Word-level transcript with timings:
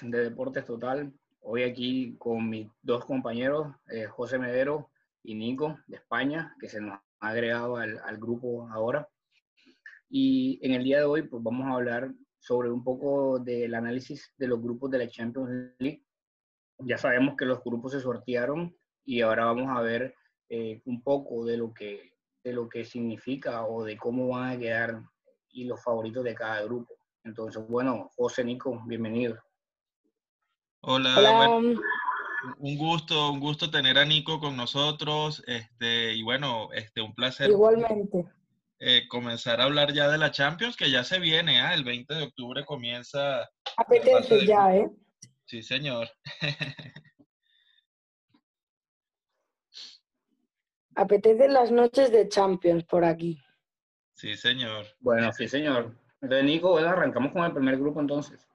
de 0.00 0.24
Deportes 0.24 0.64
Total. 0.64 1.12
Hoy 1.42 1.64
aquí 1.64 2.16
con 2.18 2.48
mis 2.48 2.66
dos 2.80 3.04
compañeros, 3.04 3.74
eh, 3.90 4.06
José 4.06 4.38
Medero 4.38 4.88
y 5.22 5.34
Nico 5.34 5.78
de 5.86 5.96
España, 5.96 6.56
que 6.58 6.68
se 6.68 6.80
nos 6.80 6.98
ha 7.20 7.28
agregado 7.28 7.76
al, 7.76 7.98
al, 7.98 8.16
grupo 8.16 8.66
ahora. 8.70 9.06
Y 10.08 10.58
en 10.62 10.72
el 10.72 10.82
día 10.82 11.00
de 11.00 11.04
hoy 11.04 11.22
pues 11.22 11.42
vamos 11.42 11.66
a 11.66 11.74
hablar 11.74 12.10
sobre 12.38 12.70
un 12.70 12.82
poco 12.82 13.38
del 13.38 13.74
análisis 13.74 14.32
de 14.38 14.48
los 14.48 14.62
grupos 14.62 14.90
de 14.90 14.98
la 14.98 15.08
Champions 15.08 15.74
League. 15.78 16.02
Ya 16.78 16.96
sabemos 16.96 17.36
que 17.36 17.44
los 17.44 17.62
grupos 17.62 17.92
se 17.92 18.00
sortearon 18.00 18.74
y 19.04 19.20
ahora 19.20 19.44
vamos 19.44 19.76
a 19.76 19.82
ver 19.82 20.14
eh, 20.48 20.80
un 20.86 21.02
poco 21.02 21.44
de 21.44 21.58
lo, 21.58 21.74
que, 21.74 22.14
de 22.42 22.52
lo 22.54 22.66
que 22.66 22.86
significa 22.86 23.66
o 23.66 23.84
de 23.84 23.98
cómo 23.98 24.28
van 24.28 24.52
a 24.52 24.58
quedar 24.58 25.02
y 25.50 25.64
los 25.64 25.82
favoritos 25.84 26.24
de 26.24 26.34
cada 26.34 26.62
grupo. 26.62 26.94
Entonces, 27.24 27.62
bueno, 27.68 28.10
José 28.16 28.42
Nico, 28.42 28.82
bienvenido. 28.86 29.38
Hola, 30.84 31.60
un 32.58 32.76
gusto, 32.76 33.30
un 33.30 33.38
gusto 33.38 33.70
tener 33.70 33.98
a 33.98 34.04
Nico 34.04 34.40
con 34.40 34.56
nosotros, 34.56 35.40
este, 35.46 36.12
y 36.12 36.24
bueno, 36.24 36.72
este, 36.72 37.00
un 37.00 37.14
placer. 37.14 37.48
Igualmente. 37.50 38.26
Eh, 38.80 39.06
comenzar 39.08 39.60
a 39.60 39.64
hablar 39.64 39.92
ya 39.92 40.10
de 40.10 40.18
la 40.18 40.32
Champions, 40.32 40.76
que 40.76 40.90
ya 40.90 41.04
se 41.04 41.20
viene, 41.20 41.60
¿ah? 41.60 41.72
el 41.72 41.84
20 41.84 42.14
de 42.14 42.24
octubre 42.24 42.64
comienza. 42.64 43.48
Apetece 43.76 44.44
ya, 44.44 44.74
¿eh? 44.74 44.90
Sí, 45.44 45.62
señor. 45.62 46.08
Apetece 50.96 51.46
las 51.46 51.70
noches 51.70 52.10
de 52.10 52.28
Champions 52.28 52.82
por 52.82 53.04
aquí. 53.04 53.40
Sí, 54.14 54.34
señor. 54.36 54.84
Bueno, 54.98 55.32
sí, 55.32 55.46
señor. 55.46 55.96
Entonces, 56.20 56.44
Nico, 56.44 56.76
arrancamos 56.76 57.30
con 57.30 57.44
el 57.44 57.52
primer 57.52 57.78
grupo 57.78 58.00
entonces. 58.00 58.48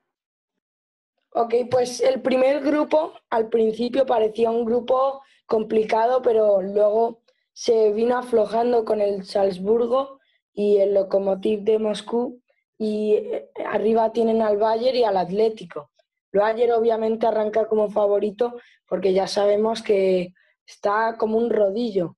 Ok, 1.31 1.53
pues 1.69 2.01
el 2.01 2.21
primer 2.21 2.61
grupo 2.61 3.13
al 3.29 3.49
principio 3.49 4.05
parecía 4.05 4.49
un 4.49 4.65
grupo 4.65 5.21
complicado, 5.45 6.21
pero 6.21 6.61
luego 6.61 7.21
se 7.53 7.91
vino 7.91 8.17
aflojando 8.17 8.85
con 8.85 9.01
el 9.01 9.23
Salzburgo 9.25 10.19
y 10.53 10.77
el 10.77 10.93
Lokomotiv 10.93 11.61
de 11.61 11.79
Moscú 11.79 12.41
y 12.77 13.13
eh, 13.13 13.49
arriba 13.65 14.11
tienen 14.11 14.41
al 14.41 14.57
Bayern 14.57 14.97
y 14.97 15.03
al 15.03 15.17
Atlético. 15.17 15.91
El 16.31 16.41
Bayern 16.41 16.73
obviamente 16.73 17.27
arranca 17.27 17.67
como 17.67 17.89
favorito 17.89 18.59
porque 18.87 19.13
ya 19.13 19.27
sabemos 19.27 19.81
que 19.81 20.33
está 20.65 21.15
como 21.17 21.37
un 21.37 21.49
rodillo. 21.49 22.15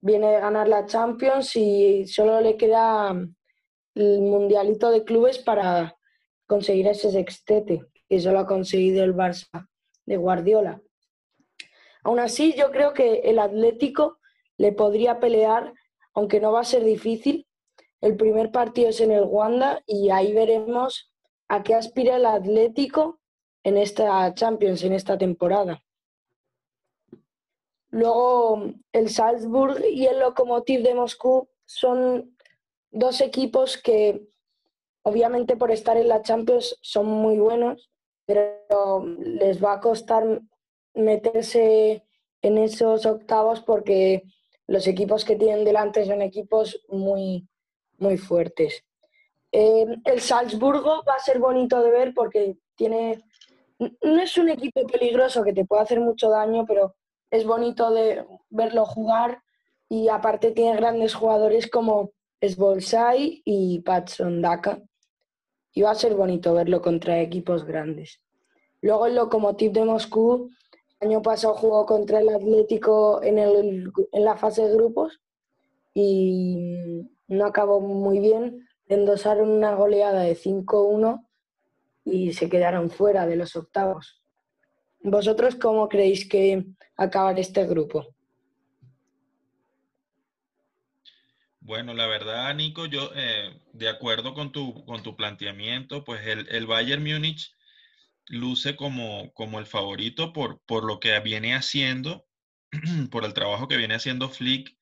Viene 0.00 0.30
de 0.32 0.40
ganar 0.40 0.68
la 0.68 0.86
Champions 0.86 1.56
y 1.56 2.06
solo 2.06 2.40
le 2.40 2.56
queda 2.56 3.10
el 3.94 4.20
mundialito 4.20 4.90
de 4.90 5.04
clubes 5.04 5.38
para 5.38 5.96
conseguir 6.46 6.86
ese 6.86 7.10
sextete, 7.10 7.84
que 8.08 8.16
eso 8.16 8.32
lo 8.32 8.40
ha 8.40 8.46
conseguido 8.46 9.04
el 9.04 9.14
Barça 9.14 9.68
de 10.06 10.16
Guardiola. 10.16 10.80
Aún 12.02 12.20
así, 12.20 12.54
yo 12.54 12.70
creo 12.70 12.94
que 12.94 13.20
el 13.24 13.38
Atlético 13.38 14.18
le 14.56 14.72
podría 14.72 15.20
pelear, 15.20 15.74
aunque 16.14 16.40
no 16.40 16.52
va 16.52 16.60
a 16.60 16.64
ser 16.64 16.84
difícil. 16.84 17.46
El 18.00 18.16
primer 18.16 18.50
partido 18.50 18.88
es 18.88 19.00
en 19.00 19.10
el 19.10 19.24
Wanda 19.24 19.82
y 19.86 20.10
ahí 20.10 20.32
veremos 20.32 21.12
a 21.48 21.62
qué 21.62 21.74
aspira 21.74 22.16
el 22.16 22.26
Atlético 22.26 23.20
en 23.64 23.76
esta 23.76 24.32
Champions, 24.34 24.82
en 24.84 24.92
esta 24.92 25.18
temporada. 25.18 25.82
Luego, 27.90 28.72
el 28.92 29.08
Salzburg 29.08 29.82
y 29.84 30.06
el 30.06 30.20
Lokomotiv 30.20 30.82
de 30.82 30.94
Moscú 30.94 31.48
son 31.64 32.36
dos 32.90 33.20
equipos 33.20 33.78
que 33.78 34.28
obviamente 35.02 35.56
por 35.56 35.70
estar 35.70 35.96
en 35.96 36.08
la 36.08 36.22
Champions 36.22 36.78
son 36.82 37.06
muy 37.06 37.38
buenos, 37.38 37.90
pero 38.28 39.06
les 39.18 39.58
va 39.64 39.72
a 39.72 39.80
costar 39.80 40.42
meterse 40.92 42.04
en 42.42 42.58
esos 42.58 43.06
octavos 43.06 43.62
porque 43.62 44.22
los 44.66 44.86
equipos 44.86 45.24
que 45.24 45.36
tienen 45.36 45.64
delante 45.64 46.04
son 46.04 46.20
equipos 46.20 46.84
muy, 46.88 47.48
muy 47.96 48.18
fuertes. 48.18 48.84
Eh, 49.50 49.86
el 50.04 50.20
Salzburgo 50.20 51.02
va 51.08 51.14
a 51.14 51.20
ser 51.20 51.38
bonito 51.38 51.82
de 51.82 51.90
ver 51.90 52.12
porque 52.12 52.58
tiene, 52.76 53.24
no 53.78 54.20
es 54.20 54.36
un 54.36 54.50
equipo 54.50 54.86
peligroso 54.86 55.42
que 55.42 55.54
te 55.54 55.64
puede 55.64 55.82
hacer 55.84 56.00
mucho 56.00 56.28
daño, 56.28 56.66
pero 56.66 56.96
es 57.30 57.46
bonito 57.46 57.90
de 57.90 58.26
verlo 58.50 58.84
jugar 58.84 59.42
y 59.88 60.08
aparte 60.08 60.50
tiene 60.50 60.76
grandes 60.76 61.14
jugadores 61.14 61.70
como 61.70 62.10
es 62.42 62.58
Bolsai 62.58 63.40
y 63.42 63.80
Patson 63.80 64.42
Daka. 64.42 64.82
Y 65.78 65.82
va 65.82 65.92
a 65.92 65.94
ser 65.94 66.16
bonito 66.16 66.54
verlo 66.54 66.82
contra 66.82 67.20
equipos 67.20 67.64
grandes. 67.64 68.20
Luego 68.80 69.06
el 69.06 69.14
Lokomotiv 69.14 69.70
de 69.70 69.84
Moscú, 69.84 70.50
el 70.98 71.06
año 71.06 71.22
pasado 71.22 71.54
jugó 71.54 71.86
contra 71.86 72.18
el 72.18 72.30
Atlético 72.30 73.22
en, 73.22 73.38
el, 73.38 73.92
en 74.10 74.24
la 74.24 74.36
fase 74.36 74.62
de 74.62 74.74
grupos 74.74 75.20
y 75.94 77.08
no 77.28 77.46
acabó 77.46 77.80
muy 77.80 78.18
bien. 78.18 78.66
Endosaron 78.88 79.50
una 79.50 79.76
goleada 79.76 80.22
de 80.22 80.34
5-1 80.36 81.24
y 82.04 82.32
se 82.32 82.48
quedaron 82.48 82.90
fuera 82.90 83.28
de 83.28 83.36
los 83.36 83.54
octavos. 83.54 84.20
¿Vosotros 85.00 85.54
cómo 85.54 85.88
creéis 85.88 86.28
que 86.28 86.66
acabar 86.96 87.38
este 87.38 87.64
grupo? 87.66 88.04
Bueno, 91.68 91.92
la 91.92 92.06
verdad, 92.06 92.54
Nico, 92.54 92.86
yo 92.86 93.10
eh, 93.14 93.60
de 93.74 93.90
acuerdo 93.90 94.32
con 94.32 94.52
tu, 94.52 94.86
con 94.86 95.02
tu 95.02 95.16
planteamiento, 95.16 96.02
pues 96.02 96.26
el, 96.26 96.48
el 96.48 96.66
Bayern 96.66 97.04
Múnich 97.04 97.54
luce 98.26 98.74
como, 98.74 99.34
como 99.34 99.58
el 99.58 99.66
favorito 99.66 100.32
por, 100.32 100.62
por 100.64 100.84
lo 100.84 100.98
que 100.98 101.20
viene 101.20 101.54
haciendo, 101.54 102.26
por 103.10 103.26
el 103.26 103.34
trabajo 103.34 103.68
que 103.68 103.76
viene 103.76 103.96
haciendo 103.96 104.30
Flick 104.30 104.78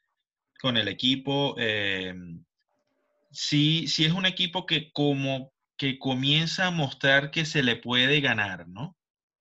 con 0.61 0.77
el 0.77 0.87
equipo. 0.87 1.57
Eh, 1.59 2.15
sí, 3.33 3.89
sí 3.89 4.05
es 4.05 4.13
un 4.13 4.25
equipo 4.25 4.65
que 4.65 4.93
como 4.93 5.53
que 5.77 5.99
comienza 5.99 6.69
a 6.69 6.71
mostrar 6.71 7.33
que 7.33 7.47
se 7.47 7.65
le 7.65 7.75
puede 7.75 8.21
ganar, 8.21 8.69
¿no? 8.69 8.97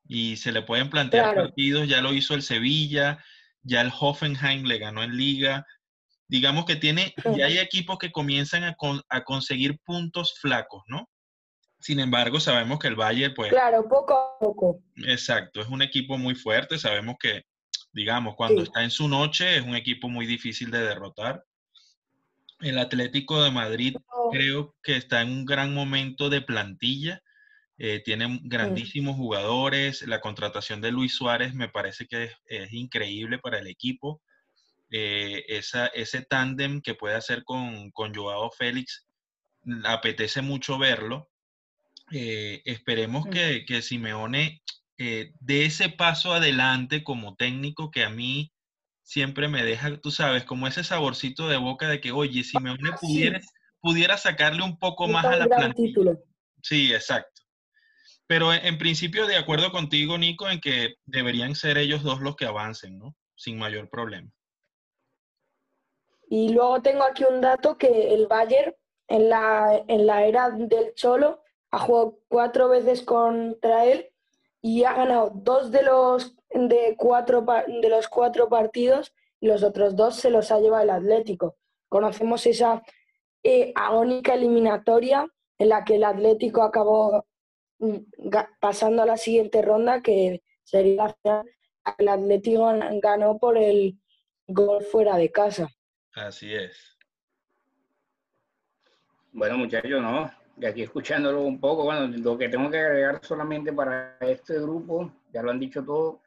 Y 0.07 0.38
se 0.38 0.51
le 0.51 0.63
pueden 0.63 0.89
plantear 0.89 1.35
partidos, 1.35 1.88
ya 1.88 2.01
lo 2.01 2.11
hizo 2.11 2.34
el 2.34 2.41
Sevilla, 2.41 3.23
ya 3.61 3.81
el 3.81 3.91
Hoffenheim 4.00 4.63
le 4.63 4.79
ganó 4.79 5.03
en 5.03 5.16
liga, 5.16 5.67
digamos 6.27 6.65
que 6.65 6.75
tiene, 6.75 7.13
ya 7.35 7.45
hay 7.45 7.59
equipos 7.59 7.97
que 7.97 8.11
comienzan 8.11 8.63
a, 8.63 8.75
a, 9.09 9.23
conseguir 9.23 9.79
puntos 9.79 10.37
flacos, 10.39 10.83
¿no? 10.87 11.09
Sin 11.79 11.99
embargo, 11.99 12.39
sabemos 12.39 12.79
que 12.79 12.87
el 12.87 12.95
Bayern, 12.95 13.33
pues... 13.33 13.51
Claro, 13.51 13.87
poco 13.87 14.13
a 14.13 14.39
poco. 14.39 14.81
Exacto, 15.05 15.61
es 15.61 15.67
un 15.67 15.81
equipo 15.81 16.17
muy 16.17 16.35
fuerte, 16.35 16.79
sabemos 16.79 17.15
que, 17.19 17.43
digamos, 17.91 18.35
cuando 18.35 18.63
está 18.63 18.83
en 18.83 18.89
su 18.89 19.07
noche, 19.07 19.57
es 19.57 19.63
un 19.63 19.75
equipo 19.75 20.09
muy 20.09 20.25
difícil 20.25 20.71
de 20.71 20.79
derrotar. 20.79 21.43
El 22.59 22.79
Atlético 22.79 23.43
de 23.43 23.51
Madrid 23.51 23.95
creo 24.31 24.75
que 24.81 24.95
está 24.95 25.21
en 25.21 25.29
un 25.29 25.45
gran 25.45 25.73
momento 25.73 26.29
de 26.29 26.41
plantilla, 26.41 27.21
eh, 27.77 28.01
tiene 28.03 28.39
grandísimos 28.43 29.17
jugadores, 29.17 30.01
la 30.07 30.21
contratación 30.21 30.79
de 30.79 30.91
Luis 30.91 31.13
Suárez 31.13 31.53
me 31.53 31.67
parece 31.67 32.07
que 32.07 32.23
es, 32.23 32.33
es 32.45 32.73
increíble 32.73 33.37
para 33.37 33.59
el 33.59 33.67
equipo. 33.67 34.21
Eh, 34.97 35.44
esa, 35.50 35.88
ese 35.88 36.22
tándem 36.22 36.79
que 36.79 36.95
puede 36.95 37.16
hacer 37.16 37.44
con, 37.44 37.91
con 37.91 38.16
Joao 38.16 38.50
Félix, 38.50 39.06
apetece 39.83 40.41
mucho 40.41 40.78
verlo. 40.78 41.29
Eh, 42.14 42.61
esperemos 42.64 43.25
que, 43.25 43.66
que, 43.66 43.81
Simeone 43.81 44.61
eh, 44.97 45.34
dé 45.41 45.66
ese 45.66 45.90
paso 45.90 46.34
adelante 46.34 47.03
como 47.03 47.35
técnico 47.35 47.91
que 47.91 48.05
a 48.05 48.09
mí 48.09 48.53
siempre 49.03 49.49
me 49.49 49.66
deja, 49.66 49.97
tú 49.97 50.11
sabes, 50.11 50.46
como 50.46 50.66
ese 50.66 50.85
saborcito 50.85 51.49
de 51.49 51.58
boca 51.58 51.90
de 51.90 51.99
que, 51.99 52.14
oye, 52.14 52.46
Simeone 52.46 52.93
pudiera, 52.93 53.41
pudiera 53.81 54.16
sacarle 54.16 54.64
un 54.64 54.79
poco 54.79 55.09
más 55.09 55.25
a 55.25 55.35
la 55.35 55.47
plantilla. 55.47 56.14
Sí, 56.64 56.93
exacto. 56.93 57.41
Pero 58.28 58.53
en, 58.53 58.66
en, 58.66 58.78
principio, 58.78 59.28
de 59.28 59.35
acuerdo 59.35 59.73
contigo, 59.73 60.17
Nico, 60.17 60.49
en 60.49 60.61
que 60.61 60.96
deberían 61.03 61.53
ser 61.53 61.78
ellos 61.78 62.02
dos 62.02 62.22
los 62.22 62.37
que 62.37 62.46
avancen, 62.46 62.97
¿no? 62.97 63.14
Sin 63.35 63.58
mayor 63.58 63.90
problema. 63.90 64.31
Y 66.27 66.49
luego 66.49 66.81
tengo 66.81 67.03
aquí 67.03 67.23
un 67.23 67.41
dato 67.41 67.77
que 67.77 68.13
el 68.13 68.27
Bayern 68.27 68.73
en 69.07 69.29
la, 69.29 69.83
en 69.87 70.07
la 70.07 70.25
era 70.25 70.49
del 70.49 70.93
Cholo 70.95 71.41
ha 71.72 71.79
jugado 71.79 72.19
cuatro 72.27 72.69
veces 72.69 73.03
contra 73.03 73.85
él 73.85 74.09
y 74.61 74.83
ha 74.83 74.93
ganado 74.93 75.31
dos 75.33 75.72
de 75.72 75.83
los, 75.83 76.35
de 76.49 76.95
cuatro, 76.97 77.45
de 77.67 77.89
los 77.89 78.07
cuatro 78.07 78.49
partidos 78.49 79.13
y 79.39 79.47
los 79.47 79.63
otros 79.63 79.95
dos 79.95 80.16
se 80.16 80.29
los 80.29 80.51
ha 80.51 80.59
llevado 80.59 80.83
el 80.83 80.89
Atlético. 80.89 81.57
Conocemos 81.89 82.45
esa 82.47 82.81
eh, 83.43 83.71
agónica 83.75 84.33
eliminatoria 84.33 85.28
en 85.59 85.69
la 85.69 85.83
que 85.83 85.95
el 85.95 86.03
Atlético 86.03 86.63
acabó 86.63 87.25
mm, 87.79 87.97
pasando 88.59 89.03
a 89.03 89.05
la 89.05 89.17
siguiente 89.17 89.61
ronda, 89.61 90.01
que 90.01 90.41
sería 90.63 90.95
la 90.95 91.13
final. 91.13 91.51
El 91.99 92.07
Atlético 92.07 92.71
ganó 93.03 93.37
por 93.37 93.57
el 93.57 93.99
gol 94.47 94.83
fuera 94.83 95.17
de 95.17 95.31
casa. 95.31 95.69
Así 96.16 96.53
es. 96.53 96.97
Bueno, 99.34 99.58
muchachos, 99.58 100.02
no. 100.02 100.32
y 100.58 100.66
aquí 100.66 100.82
escuchándolo 100.82 101.41
un 101.41 101.59
poco, 101.59 101.84
bueno, 101.84 102.08
lo 102.08 102.38
que 102.38 102.47
tengo 102.47 102.70
que 102.72 102.79
agregar 102.79 103.20
solamente 103.22 103.73
para 103.73 104.17
este 104.22 104.58
grupo, 104.62 105.12
ya 105.34 105.44
lo 105.44 105.52
han 105.52 105.59
dicho 105.59 105.84
todo, 105.84 106.22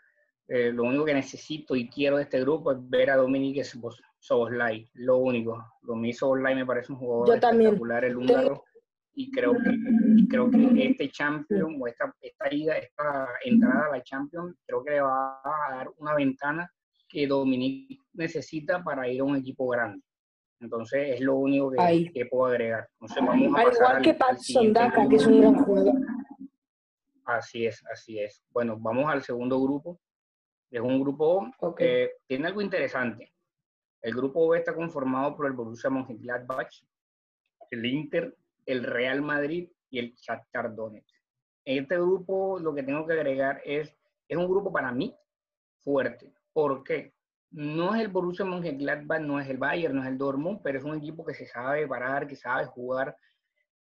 eh, 0.47 0.71
lo 0.73 0.85
único 0.85 1.07
que 1.07 1.15
necesito 1.15 1.75
y 1.75 1.89
quiero 1.89 2.19
de 2.19 2.25
este 2.25 2.41
grupo 2.41 2.73
es 2.73 2.79
ver 2.83 3.11
a 3.11 3.17
Dominique 3.17 3.65
Soboslai, 3.65 4.91
lo 4.93 5.17
único. 5.17 5.59
Dominique 5.81 6.19
Soboslai 6.19 6.55
me 6.55 6.67
parece 6.67 6.93
un 6.93 6.99
jugador 6.99 7.37
espectacular, 7.37 8.05
el 8.05 8.17
húngaro, 8.19 8.65
y 9.15 9.31
creo 9.31 9.55
que, 9.55 9.71
creo 10.29 10.51
que 10.51 10.87
este 10.87 11.09
champion 11.09 11.79
o 11.81 11.87
esta, 11.87 12.15
esta, 12.21 12.55
ida, 12.55 12.77
esta 12.77 13.27
entrada 13.43 13.87
a 13.87 13.97
la 13.97 14.03
champion, 14.03 14.55
creo 14.67 14.85
que 14.85 14.91
le 14.91 15.01
va 15.01 15.41
a 15.43 15.77
dar 15.77 15.91
una 15.97 16.15
ventana 16.15 16.71
que 17.09 17.27
Dominique 17.27 17.99
necesita 18.19 18.83
para 18.83 19.09
ir 19.09 19.21
a 19.21 19.25
un 19.25 19.37
equipo 19.37 19.69
grande. 19.69 20.03
Entonces 20.61 21.15
es 21.15 21.21
lo 21.21 21.37
único 21.37 21.71
que, 21.71 22.11
que 22.13 22.27
puedo 22.27 22.47
agregar. 22.47 22.89
vamos 22.99 23.17
a 23.17 23.33
Al 23.33 23.73
igual 23.73 24.03
que 24.03 24.15
Pat 24.15 24.39
Sondaka, 24.39 25.09
que 25.09 25.17
es 25.17 25.27
un 25.27 25.41
gran 25.41 25.55
jugador. 25.55 25.95
Así 27.25 27.67
es, 27.67 27.85
así 27.93 28.19
es. 28.19 28.43
Bueno, 28.51 28.77
vamos 28.79 29.07
al 29.11 29.23
segundo 29.23 29.61
grupo. 29.61 30.01
Es 30.71 30.81
un 30.81 31.01
grupo 31.01 31.51
que 31.77 32.13
tiene 32.27 32.49
algo 32.49 32.61
interesante. 32.61 33.33
El 34.03 34.15
grupo 34.15 34.49
B 34.49 34.59
está 34.59 34.75
conformado 34.75 35.37
por 35.37 35.47
el 35.47 35.53
Borussia 35.53 35.91
Mönchengladbach, 35.91 36.71
el 37.71 37.85
Inter, 37.85 38.37
el 38.67 38.85
Real 38.85 39.23
Madrid 39.23 39.71
y 39.91 39.99
el 39.99 40.15
Shakhtar 40.15 40.75
Donetsk. 40.75 41.17
En 41.65 41.83
este 41.83 41.97
grupo 41.97 42.59
lo 42.59 42.75
que 42.75 42.83
tengo 42.83 43.07
que 43.07 43.13
agregar 43.13 43.61
es, 43.65 43.95
es 44.29 44.37
un 44.37 44.49
grupo 44.49 44.73
para 44.73 44.93
mí 44.93 45.15
fuerte. 45.81 46.33
¿Por 46.53 46.83
qué? 46.83 47.13
No 47.51 47.95
es 47.95 48.03
el 48.03 48.09
Borussia 48.09 48.45
Mönchengladbach, 48.45 49.21
no 49.21 49.41
es 49.41 49.49
el 49.49 49.57
Bayern, 49.57 49.97
no 49.97 50.03
es 50.03 50.09
el 50.09 50.19
Dortmund, 50.19 50.61
pero 50.63 50.79
es 50.79 50.85
un 50.85 50.97
equipo 50.97 51.25
que 51.25 51.35
se 51.35 51.47
sabe 51.47 51.87
parar, 51.87 52.27
que 52.27 52.37
sabe 52.37 52.67
jugar. 52.67 53.17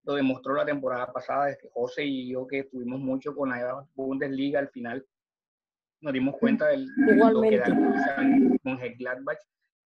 Lo 0.04 0.14
demostró 0.14 0.54
la 0.54 0.64
temporada 0.64 1.12
pasada, 1.12 1.46
desde 1.46 1.68
José 1.72 2.04
y 2.04 2.30
yo 2.30 2.46
que 2.46 2.60
estuvimos 2.60 3.00
mucho 3.00 3.34
con 3.34 3.50
la 3.50 3.84
Bundesliga 3.94 4.60
al 4.60 4.68
final. 4.68 5.04
Nos 6.00 6.12
dimos 6.12 6.36
cuenta 6.38 6.68
del 6.68 6.86
lo 6.86 7.40
que 7.42 7.58
da 7.58 7.68
el 7.68 8.58
Mönchengladbach. 8.62 9.38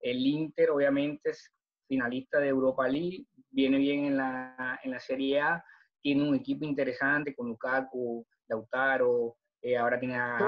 El 0.00 0.26
Inter 0.26 0.70
obviamente 0.70 1.30
es 1.30 1.52
finalista 1.86 2.40
de 2.40 2.48
Europa 2.48 2.88
League, 2.88 3.26
viene 3.50 3.78
bien 3.78 4.04
en 4.06 4.16
la, 4.16 4.78
en 4.82 4.90
la 4.90 5.00
Serie 5.00 5.40
A, 5.40 5.64
tiene 6.00 6.28
un 6.28 6.34
equipo 6.34 6.64
interesante 6.64 7.34
con 7.34 7.48
Lukaku, 7.48 8.26
Lautaro, 8.48 9.36
eh, 9.62 9.76
ahora 9.76 9.98
tiene 9.98 10.16
a 10.16 10.38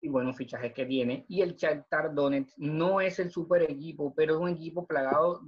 y 0.00 0.08
buenos 0.08 0.36
fichajes 0.36 0.72
que 0.72 0.86
tiene. 0.86 1.24
Y 1.28 1.42
el 1.42 1.56
Shakhtar 1.56 2.14
Donetsk 2.14 2.56
no 2.58 3.00
es 3.00 3.18
el 3.18 3.30
super 3.30 3.62
equipo, 3.62 4.14
pero 4.14 4.34
es 4.34 4.40
un 4.40 4.48
equipo 4.48 4.86
plagado, 4.86 5.42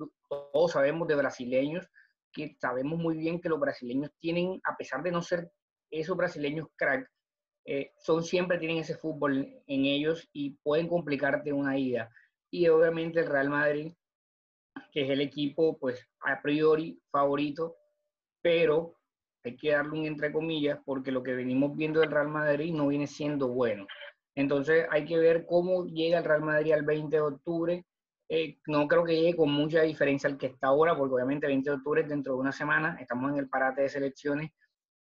todos 0.53 0.73
sabemos, 0.73 1.09
de 1.09 1.15
brasileños, 1.15 1.89
que 2.33 2.57
sabemos 2.61 2.99
muy 2.99 3.17
bien 3.17 3.41
que 3.41 3.49
los 3.49 3.61
brasileños 3.61 4.11
tienen, 4.19 4.61
a 4.65 4.77
pesar 4.77 5.03
de 5.03 5.13
no 5.13 5.23
ser 5.23 5.51
esos 5.91 6.17
brasileños 6.17 6.69
crack, 6.77 7.09
eh, 7.65 7.93
son 7.99 8.25
siempre 8.25 8.59
tienen 8.59 8.79
ese 8.79 8.97
fútbol 8.97 9.37
en 9.37 9.85
ellos 9.85 10.29
y 10.33 10.57
pueden 10.63 10.89
complicarte 10.89 11.53
una 11.53 11.79
ida. 11.79 12.11
Y 12.51 12.69
obviamente 12.69 13.21
el 13.21 13.27
Real 13.27 13.51
Madrid, 13.51 13.93
que 14.91 15.03
es 15.03 15.11
el 15.11 15.21
equipo, 15.21 15.79
pues 15.79 16.09
a 16.21 16.41
priori 16.43 17.01
favorito, 17.11 17.77
pero 18.43 18.97
hay 19.45 19.57
que 19.57 19.73
darle 19.73 19.99
un 19.99 20.07
entre 20.07 20.33
comillas 20.33 20.79
porque 20.85 21.13
lo 21.13 21.23
que 21.23 21.35
venimos 21.35 21.77
viendo 21.77 22.01
del 22.01 22.11
Real 22.11 22.29
Madrid 22.29 22.73
no 22.75 22.89
viene 22.89 23.07
siendo 23.07 23.49
bueno. 23.49 23.87
Entonces 24.35 24.87
hay 24.91 25.05
que 25.05 25.19
ver 25.19 25.47
cómo 25.47 25.87
llega 25.87 26.19
el 26.19 26.25
Real 26.25 26.43
Madrid 26.43 26.73
al 26.73 26.83
20 26.83 27.17
de 27.17 27.23
octubre. 27.23 27.87
Eh, 28.29 28.59
no 28.67 28.89
creo 28.89 29.05
que 29.05 29.15
llegue 29.15 29.37
con 29.37 29.53
mucha 29.53 29.83
diferencia 29.83 30.29
al 30.29 30.39
que 30.39 30.47
está 30.47 30.69
ahora, 30.69 30.97
porque 30.97 31.15
obviamente 31.15 31.47
el 31.47 31.53
20 31.53 31.71
de 31.71 31.77
octubre 31.77 32.01
es 32.03 32.09
dentro 32.09 32.35
de 32.35 32.41
una 32.41 32.53
semana, 32.53 32.97
estamos 32.99 33.31
en 33.31 33.39
el 33.39 33.49
parate 33.49 33.83
de 33.83 33.89
selecciones 33.91 34.51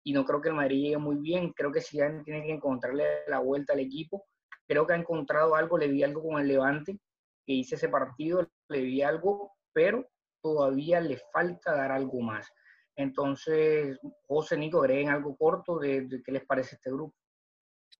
y 0.04 0.12
no 0.12 0.24
creo 0.24 0.40
que 0.40 0.50
el 0.50 0.54
Madrid 0.54 0.82
llegue 0.82 0.98
muy 0.98 1.16
bien. 1.16 1.52
Creo 1.52 1.72
que 1.72 1.80
si 1.80 1.98
tiene 2.24 2.44
que 2.44 2.52
encontrarle 2.52 3.04
la 3.26 3.40
vuelta 3.40 3.72
al 3.72 3.80
equipo. 3.80 4.24
Creo 4.68 4.86
que 4.86 4.92
ha 4.92 4.96
encontrado 4.96 5.54
algo, 5.56 5.78
le 5.78 5.88
vi 5.88 6.02
algo 6.04 6.22
con 6.22 6.40
el 6.40 6.48
Levante, 6.48 6.98
que 7.44 7.52
hice 7.52 7.76
ese 7.76 7.88
partido, 7.88 8.48
le 8.68 8.82
vi 8.82 9.02
algo, 9.02 9.52
pero 9.72 10.08
todavía 10.42 11.00
le 11.00 11.18
falta 11.32 11.74
dar 11.74 11.90
algo 11.90 12.20
más. 12.20 12.48
Entonces, 12.96 13.98
José 14.26 14.56
Nico, 14.56 14.80
agreguen 14.80 15.10
algo 15.10 15.36
corto 15.36 15.78
de 15.78 16.08
qué 16.24 16.32
les 16.32 16.44
parece 16.44 16.76
este 16.76 16.90
grupo. 16.90 17.14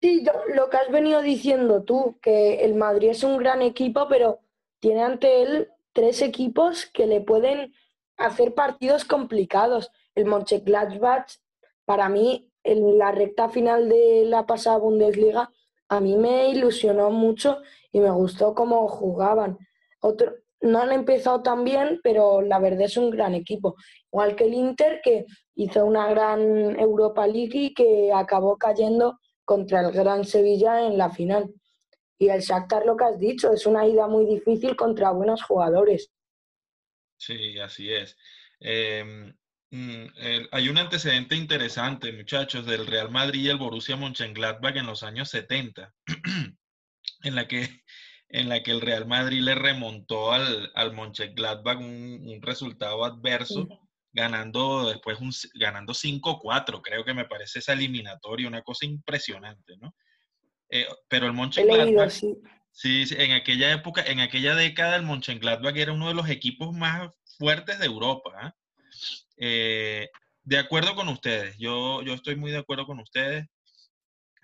Sí, 0.01 0.25
lo 0.55 0.69
que 0.69 0.77
has 0.77 0.91
venido 0.91 1.23
diciendo 1.23 1.83
tú, 1.83 2.19
que 2.21 2.65
el 2.65 2.75
Madrid 2.75 3.11
es 3.11 3.25
un 3.25 3.39
gran 3.39 3.63
equipo, 3.63 4.07
pero 4.09 4.41
tiene 4.79 5.03
ante 5.03 5.43
él 5.43 5.69
tres 5.93 6.21
equipos 6.21 6.87
que 6.87 7.07
le 7.07 7.23
pueden 7.23 7.73
hacer 8.19 8.55
partidos 8.55 9.05
complicados. 9.05 9.91
El 10.15 10.27
Mönchengladbach, 10.27 11.33
para 11.85 12.09
mí, 12.09 12.51
en 12.63 12.99
la 12.99 13.13
recta 13.13 13.49
final 13.49 13.89
de 13.89 14.25
la 14.27 14.45
pasada 14.47 14.79
Bundesliga, 14.79 15.51
a 15.89 16.01
mí 16.01 16.17
me 16.17 16.49
ilusionó 16.49 17.11
mucho 17.11 17.59
y 17.93 18.01
me 18.01 18.11
gustó 18.11 18.55
cómo 18.55 18.87
jugaban. 18.89 19.59
Otro, 20.01 20.35
no 20.61 20.81
han 20.81 20.93
empezado 20.93 21.43
tan 21.43 21.65
bien, 21.65 22.01
pero 22.03 22.43
la 22.43 22.59
verdad 22.59 22.83
es 22.83 22.97
un 22.97 23.11
gran 23.11 23.35
equipo. 23.35 23.77
Igual 24.13 24.37
que 24.37 24.45
el 24.45 24.55
Inter, 24.55 25.01
que 25.03 25.27
hizo 25.55 25.85
una 25.85 26.09
gran 26.11 26.79
Europa 26.79 27.27
League 27.27 27.59
y 27.59 27.75
que 27.75 28.13
acabó 28.13 28.57
cayendo 28.59 29.19
contra 29.47 29.81
el 29.81 29.93
Gran 29.93 30.25
Sevilla 30.25 30.87
en 30.87 30.99
la 30.99 31.11
final. 31.11 31.55
Y 32.19 32.29
el 32.29 32.41
Shakhtar, 32.41 32.85
lo 32.85 32.97
que 32.97 33.05
has 33.05 33.19
dicho, 33.19 33.53
es 33.53 33.65
una 33.65 33.87
ida 33.87 34.07
muy 34.09 34.27
difícil 34.27 34.77
contra 34.77 35.13
buenos 35.13 35.43
jugadores. 35.43 36.11
Sí, 37.17 37.59
así 37.59 37.93
es. 37.93 38.17
Em, 38.61 39.35
mm, 39.71 40.07
hay 40.51 40.69
un 40.69 40.79
antecedente 40.79 41.37
interesante, 41.37 42.13
muchachos, 42.13 42.67
del 42.67 42.87
Real 42.87 43.11
Madrid 43.11 43.43
y 43.43 43.49
el 43.49 43.59
Borussia 43.59 43.97
Mönchengladbach 43.97 44.77
en 44.77 44.87
los 44.87 45.03
años 45.03 45.31
70, 45.31 45.95
en 47.23 47.35
la 47.35 47.49
que 47.49 47.83
en 48.29 48.49
la 48.49 48.63
que 48.63 48.73
el 48.73 48.81
Real 48.81 49.07
Madrid 49.07 49.41
le 49.41 49.55
remontó 49.55 50.33
al, 50.33 50.73
al 50.75 50.93
Mönchengladbach 50.93 51.79
un, 51.79 52.41
resultado 52.43 53.05
adverso 53.05 53.86
ganando 54.17 54.89
después 54.89 55.21
un, 55.21 55.31
ganando 55.55 55.93
5-4, 55.93 56.81
creo 56.83 57.05
que 57.05 57.13
me 57.13 57.27
parece 57.27 57.59
esa 57.59 57.75
eliminatoria, 57.75 58.49
una 58.49 58.63
cosa 58.63 58.87
impresionante, 58.87 59.77
¿no? 59.77 59.95
Eh, 60.71 60.87
pero 61.07 61.27
el 61.27 61.35
Mönchengladbach, 61.35 62.11
sí. 62.11 62.35
sí, 62.73 63.15
en 63.19 63.33
aquella 63.33 63.71
época, 63.73 64.03
en 64.07 64.21
aquella 64.21 64.55
década 64.55 64.97
el 64.97 65.03
Mönchengladbach 65.03 65.77
era 65.77 65.93
uno 65.93 66.09
de 66.09 66.15
los 66.15 66.31
equipos 66.31 66.75
más 66.75 67.11
fuertes 67.39 67.79
de 67.79 67.85
Europa. 67.85 68.33
¿ah? 68.41 68.55
Eh, 69.37 70.09
de 70.43 70.59
acuerdo 70.59 70.95
con 70.97 71.09
ustedes, 71.09 71.55
yo, 71.59 72.03
yo 72.03 72.15
estoy 72.15 72.37
muy 72.37 72.51
de 72.51 72.59
acuerdo 72.59 72.87
con 72.87 72.99
ustedes. 73.01 73.45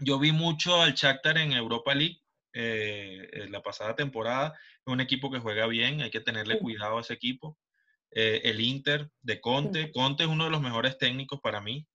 Yo 0.00 0.19
vi 0.19 0.33
mucho 0.33 0.83
al 0.83 0.93
Shakhtar 0.93 1.38
en 1.38 1.52
Europa 1.52 1.95
League 1.95 2.21
eh, 2.52 3.47
la 3.49 3.62
pasada 3.62 3.97
temporada. 3.97 4.52
Es 4.85 4.93
un 4.93 5.00
equipo 5.00 5.31
que 5.31 5.38
juega 5.38 5.67
bien, 5.67 6.02
hay 6.02 6.11
que 6.11 6.21
tenerle 6.21 6.59
cuidado 6.59 6.99
a 6.99 7.00
ese 7.00 7.14
equipo. 7.14 7.57
Eh, 8.14 8.42
el 8.45 8.61
Inter 8.61 9.11
de 9.23 9.40
Conte. 9.40 9.90
Conte 9.90 10.25
es 10.25 10.28
uno 10.28 10.45
de 10.45 10.50
los 10.50 10.61
mejores 10.61 10.99
técnicos 10.99 11.40
para 11.40 11.61
mí 11.61 11.87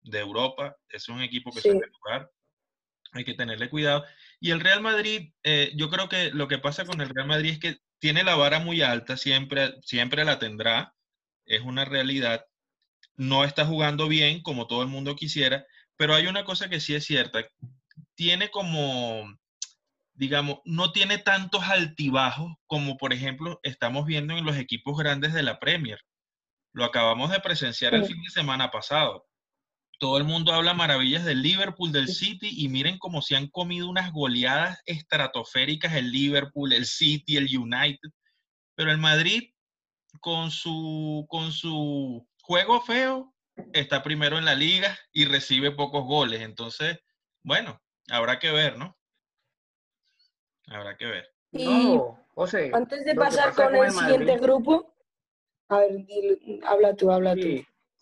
de 0.00 0.20
Europa. 0.20 0.76
Es 0.88 1.08
un 1.08 1.22
equipo 1.22 1.50
que 1.52 1.60
sabe 1.60 1.88
jugar. 1.98 2.30
Hay 3.12 3.24
que 3.24 3.34
tenerle 3.34 3.68
cuidado. 3.68 4.04
Y 4.40 4.50
el 4.50 4.60
Real 4.60 4.80
Madrid, 4.80 5.32
eh, 5.42 5.72
yo 5.74 5.90
creo 5.90 6.08
que 6.08 6.30
lo 6.30 6.48
que 6.48 6.58
pasa 6.58 6.84
con 6.84 7.00
el 7.00 7.10
Real 7.10 7.28
Madrid 7.28 7.52
es 7.52 7.58
que 7.58 7.78
tiene 7.98 8.24
la 8.24 8.36
vara 8.36 8.58
muy 8.58 8.82
alta, 8.82 9.16
siempre, 9.16 9.74
siempre 9.82 10.24
la 10.24 10.38
tendrá. 10.38 10.94
Es 11.44 11.60
una 11.60 11.84
realidad. 11.84 12.46
No 13.14 13.44
está 13.44 13.66
jugando 13.66 14.08
bien 14.08 14.42
como 14.42 14.66
todo 14.66 14.82
el 14.82 14.88
mundo 14.88 15.16
quisiera, 15.16 15.66
pero 15.96 16.14
hay 16.14 16.26
una 16.26 16.44
cosa 16.44 16.68
que 16.68 16.80
sí 16.80 16.94
es 16.94 17.04
cierta. 17.04 17.46
Tiene 18.14 18.50
como 18.50 19.26
digamos, 20.16 20.58
no 20.64 20.92
tiene 20.92 21.18
tantos 21.18 21.62
altibajos 21.64 22.52
como, 22.66 22.96
por 22.96 23.12
ejemplo, 23.12 23.60
estamos 23.62 24.06
viendo 24.06 24.36
en 24.36 24.44
los 24.44 24.56
equipos 24.56 24.96
grandes 24.98 25.32
de 25.34 25.42
la 25.42 25.60
Premier. 25.60 26.00
Lo 26.72 26.84
acabamos 26.84 27.30
de 27.30 27.40
presenciar 27.40 27.94
el 27.94 28.04
fin 28.04 28.20
de 28.22 28.30
semana 28.30 28.70
pasado. 28.70 29.26
Todo 29.98 30.18
el 30.18 30.24
mundo 30.24 30.52
habla 30.52 30.74
maravillas 30.74 31.24
del 31.24 31.42
Liverpool, 31.42 31.92
del 31.92 32.08
City, 32.08 32.50
y 32.52 32.68
miren 32.68 32.98
cómo 32.98 33.22
se 33.22 33.36
han 33.36 33.48
comido 33.48 33.88
unas 33.88 34.12
goleadas 34.12 34.82
estratosféricas 34.84 35.94
el 35.94 36.10
Liverpool, 36.10 36.72
el 36.72 36.84
City, 36.84 37.36
el 37.36 37.48
United. 37.56 38.10
Pero 38.74 38.90
el 38.90 38.98
Madrid, 38.98 39.50
con 40.20 40.50
su, 40.50 41.24
con 41.28 41.52
su 41.52 42.26
juego 42.42 42.82
feo, 42.82 43.34
está 43.72 44.02
primero 44.02 44.36
en 44.36 44.44
la 44.44 44.54
liga 44.54 44.98
y 45.12 45.24
recibe 45.24 45.70
pocos 45.70 46.04
goles. 46.04 46.42
Entonces, 46.42 46.98
bueno, 47.42 47.80
habrá 48.10 48.38
que 48.38 48.50
ver, 48.50 48.76
¿no? 48.76 48.98
Habrá 50.68 50.96
que 50.96 51.06
ver. 51.06 51.30
Y 51.52 51.98
antes 52.72 53.04
de 53.04 53.14
pasar 53.14 53.54
con 53.54 53.74
el, 53.74 53.90
siguiente 53.90 54.36
grupo, 54.38 54.92
a 55.68 55.78
ver, 55.78 56.04
habla 56.64 56.94
tú, 56.94 57.10
habla 57.10 57.34
tú. 57.34 57.48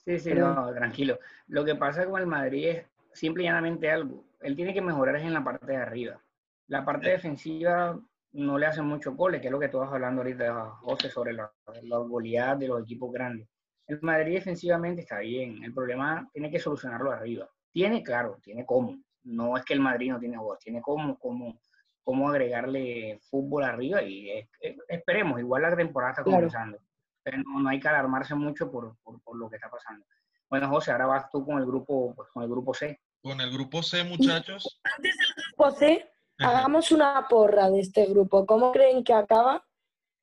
Sí, 0.04 0.18
sí, 0.18 0.34
no, 0.34 0.72
tranquilo. 0.74 1.18
Lo 1.46 1.64
que 1.64 1.76
pasa 1.76 2.06
con 2.06 2.20
el 2.20 2.26
Madrid 2.26 2.68
es 2.68 2.86
simple 3.12 3.44
y 3.44 3.46
llanamente 3.46 3.90
algo. 3.90 4.24
Él 4.40 4.56
tiene 4.56 4.74
que 4.74 4.82
mejorar 4.82 5.16
en 5.16 5.32
la 5.32 5.44
parte 5.44 5.66
de 5.66 5.76
arriba. 5.76 6.20
La 6.66 6.84
parte 6.84 7.10
defensiva 7.10 7.98
no 8.32 8.58
le 8.58 8.66
hace 8.66 8.82
mucho 8.82 9.14
goles, 9.14 9.40
que 9.40 9.46
es 9.46 9.52
lo 9.52 9.60
que 9.60 9.68
tú 9.68 9.78
vas 9.78 9.92
hablando 9.92 10.22
ahorita, 10.22 10.70
José, 10.80 11.08
sobre 11.08 11.32
las 11.32 11.50
la 11.82 11.98
goleadas 11.98 12.58
de 12.58 12.68
los 12.68 12.82
equipos 12.82 13.12
grandes. 13.12 13.48
el 13.86 14.00
Madrid 14.02 14.34
defensivamente 14.34 15.02
está 15.02 15.20
bien. 15.20 15.62
El 15.62 15.72
problema 15.72 16.28
tiene 16.32 16.50
que 16.50 16.58
solucionarlo 16.58 17.12
arriba. 17.12 17.48
Tiene, 17.70 18.02
claro, 18.02 18.38
tiene 18.42 18.66
cómo. 18.66 18.98
No 19.22 19.56
es 19.56 19.64
que 19.64 19.74
el 19.74 19.80
Madrid 19.80 20.10
no 20.10 20.18
tiene 20.18 20.36
jugadores, 20.36 20.64
tiene 20.64 20.82
cómo, 20.82 21.18
cómo, 21.18 21.58
cómo 22.04 22.28
agregarle 22.28 23.18
fútbol 23.30 23.64
arriba 23.64 24.02
y 24.02 24.46
esperemos, 24.88 25.40
igual 25.40 25.62
la 25.62 25.76
temporada 25.76 26.12
está 26.12 26.22
comenzando. 26.22 26.78
Pero 27.22 27.38
no, 27.38 27.68
hay 27.68 27.80
que 27.80 27.88
alarmarse 27.88 28.34
mucho 28.34 28.70
por, 28.70 28.96
por, 29.02 29.36
lo 29.36 29.48
que 29.48 29.56
está 29.56 29.70
pasando. 29.70 30.04
Bueno, 30.50 30.68
José, 30.68 30.92
ahora 30.92 31.06
vas 31.06 31.30
tú 31.30 31.44
con 31.44 31.58
el 31.58 31.64
grupo, 31.64 32.14
pues, 32.14 32.28
con 32.32 32.42
el 32.42 32.50
grupo 32.50 32.74
C. 32.74 33.00
Con 33.22 33.40
el 33.40 33.50
grupo 33.50 33.82
C, 33.82 34.04
muchachos. 34.04 34.80
Antes 34.84 35.16
del 35.16 35.44
grupo 35.46 35.70
C, 35.70 36.10
hagamos 36.38 36.92
una 36.92 37.26
porra 37.28 37.70
de 37.70 37.80
este 37.80 38.04
grupo. 38.06 38.44
¿Cómo 38.44 38.70
creen 38.72 39.02
que 39.02 39.14
acaba? 39.14 39.64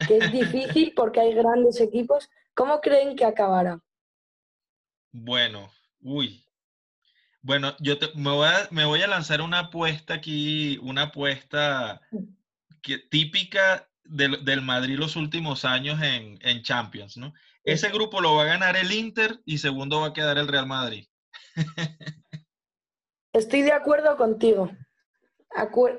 Que 0.07 0.17
es 0.17 0.31
difícil 0.31 0.93
porque 0.95 1.19
hay 1.19 1.33
grandes 1.33 1.81
equipos. 1.81 2.29
¿Cómo 2.53 2.79
creen 2.79 3.15
que 3.15 3.25
acabará? 3.25 3.79
Bueno, 5.11 5.71
uy. 6.01 6.45
Bueno, 7.41 7.75
yo 7.79 7.95
me, 8.15 8.29
voy 8.29 8.47
a, 8.47 8.67
me 8.71 8.85
voy 8.85 9.01
a 9.01 9.07
lanzar 9.07 9.41
una 9.41 9.59
apuesta 9.59 10.13
aquí, 10.15 10.77
una 10.81 11.03
apuesta 11.03 12.01
que, 12.81 12.99
típica 12.99 13.89
del, 14.03 14.45
del, 14.45 14.61
Madrid 14.61 14.97
los 14.97 15.15
últimos 15.15 15.65
años 15.65 16.01
en, 16.01 16.37
en 16.41 16.61
Champions, 16.61 17.17
¿no? 17.17 17.33
Ese 17.63 17.89
grupo 17.89 18.21
lo 18.21 18.35
va 18.35 18.43
a 18.43 18.47
ganar 18.47 18.75
el 18.75 18.91
Inter 18.91 19.39
y 19.45 19.59
segundo 19.59 20.01
va 20.01 20.07
a 20.07 20.13
quedar 20.13 20.37
el 20.37 20.47
Real 20.47 20.65
Madrid. 20.65 21.05
Estoy 23.33 23.61
de 23.61 23.71
acuerdo 23.71 24.17
contigo. 24.17 24.71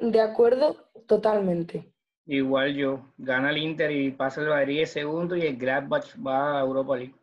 de 0.01 0.21
acuerdo 0.21 0.91
totalmente. 1.07 1.93
Igual 2.27 2.75
yo. 2.75 3.13
Gana 3.19 3.51
el 3.51 3.59
Inter 3.59 3.91
y 3.91 4.11
pasa 4.11 4.41
el 4.41 4.49
Madrid 4.49 4.85
segundo 4.87 5.37
y 5.37 5.43
el 5.43 5.57
Gladbach 5.57 6.07
va 6.25 6.59
a 6.59 6.61
Europa 6.61 6.97
League. 6.97 7.15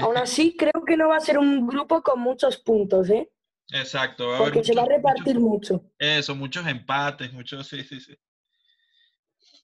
Aún 0.00 0.16
así, 0.16 0.56
creo 0.56 0.84
que 0.86 0.96
no 0.96 1.08
va 1.08 1.16
a 1.16 1.20
ser 1.20 1.38
un 1.38 1.66
grupo 1.66 2.02
con 2.02 2.20
muchos 2.20 2.58
puntos, 2.58 3.10
¿eh? 3.10 3.30
Exacto. 3.72 4.36
Porque 4.38 4.62
se 4.62 4.74
va 4.74 4.82
a 4.82 4.88
repartir 4.88 5.40
mucho. 5.40 5.90
Eso, 5.98 6.34
muchos 6.34 6.66
empates, 6.66 7.32
muchos, 7.32 7.66
sí, 7.66 7.82
sí, 7.82 8.00
sí. 8.00 8.16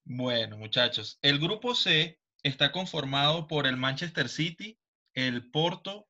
Bueno, 0.04 0.56
muchachos, 0.58 1.18
el 1.22 1.38
grupo 1.38 1.74
C 1.74 2.20
está 2.42 2.72
conformado 2.72 3.46
por 3.46 3.66
el 3.66 3.76
Manchester 3.76 4.28
City, 4.28 4.78
el 5.14 5.50
Porto, 5.50 6.08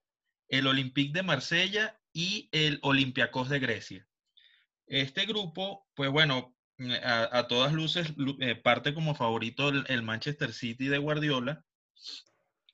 el 0.49 0.67
Olympique 0.67 1.13
de 1.13 1.23
Marsella 1.23 2.01
y 2.13 2.49
el 2.53 2.79
Olympiacos 2.83 3.49
de 3.51 3.59
Grecia. 3.59 4.09
Este 4.87 5.27
grupo, 5.27 5.87
pues 5.95 6.11
bueno, 6.11 6.55
a, 7.05 7.47
todas 7.49 7.73
luces 7.73 8.13
eh, 8.41 8.55
parte 8.55 8.95
como 8.95 9.15
favorito 9.15 9.69
el, 9.69 10.03
Manchester 10.03 10.53
City 10.53 10.89
de 10.89 10.99
Guardiola, 10.99 11.65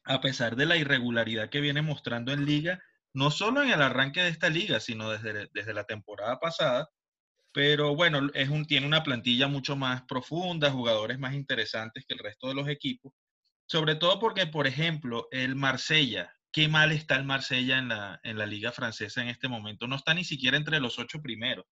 a 0.08 0.20
pesar 0.20 0.56
de 0.56 0.66
la 0.66 0.76
irregularidad 0.76 1.50
que 1.50 1.60
viene 1.60 1.82
mostrando 1.82 2.32
en 2.32 2.46
liga, 2.46 2.82
no 3.14 3.30
solo 3.30 3.62
en 3.62 3.70
el 3.70 3.82
arranque 3.82 4.22
de 4.22 4.30
esta 4.30 4.48
liga, 4.48 4.80
sino 4.80 5.10
desde, 5.10 5.48
desde 5.52 5.74
la 5.74 5.84
temporada 5.84 6.38
pasada. 6.38 6.88
Pero 7.52 7.94
bueno, 7.94 8.28
tiene 8.66 8.86
una 8.86 9.02
plantilla 9.02 9.48
mucho 9.48 9.76
más 9.76 10.02
profunda, 10.02 10.70
jugadores 10.70 11.18
más 11.18 11.34
interesantes 11.34 12.04
que 12.06 12.14
el 12.14 12.20
resto 12.20 12.48
de 12.48 12.54
los 12.54 12.68
equipos. 12.68 13.12
Sobre 13.66 13.96
todo 13.96 14.18
porque, 14.18 14.46
por 14.46 14.66
ejemplo, 14.66 15.28
el 15.30 15.54
Marsella, 15.56 16.32
qué 16.52 16.68
mal 16.68 16.92
está 16.92 17.16
el 17.16 17.24
Marsella 17.24 17.78
en 17.78 17.88
la, 17.88 18.18
en 18.22 18.38
la 18.38 18.46
liga 18.46 18.72
francesa 18.72 19.20
en 19.20 19.28
este 19.28 19.48
momento. 19.48 19.86
No 19.86 19.96
está 19.96 20.14
ni 20.14 20.24
siquiera 20.24 20.56
entre 20.56 20.80
los 20.80 20.98
ocho 20.98 21.20
primeros. 21.20 21.66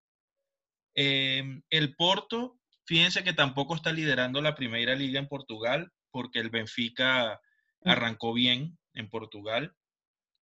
Em, 0.95 1.63
el 1.71 1.95
Porto, 1.95 2.59
fíjense 2.87 3.25
que 3.25 3.33
tampoco 3.33 3.75
está 3.75 3.93
liderando 3.93 4.43
la 4.43 4.55
primera 4.55 4.95
liga 4.95 5.19
en 5.19 5.29
Portugal, 5.29 5.91
porque 6.11 6.41
el 6.41 6.51
Benfica. 6.51 7.41
Arrancó 7.87 8.33
bien 8.33 8.79
en 8.95 9.09
Portugal 9.09 9.75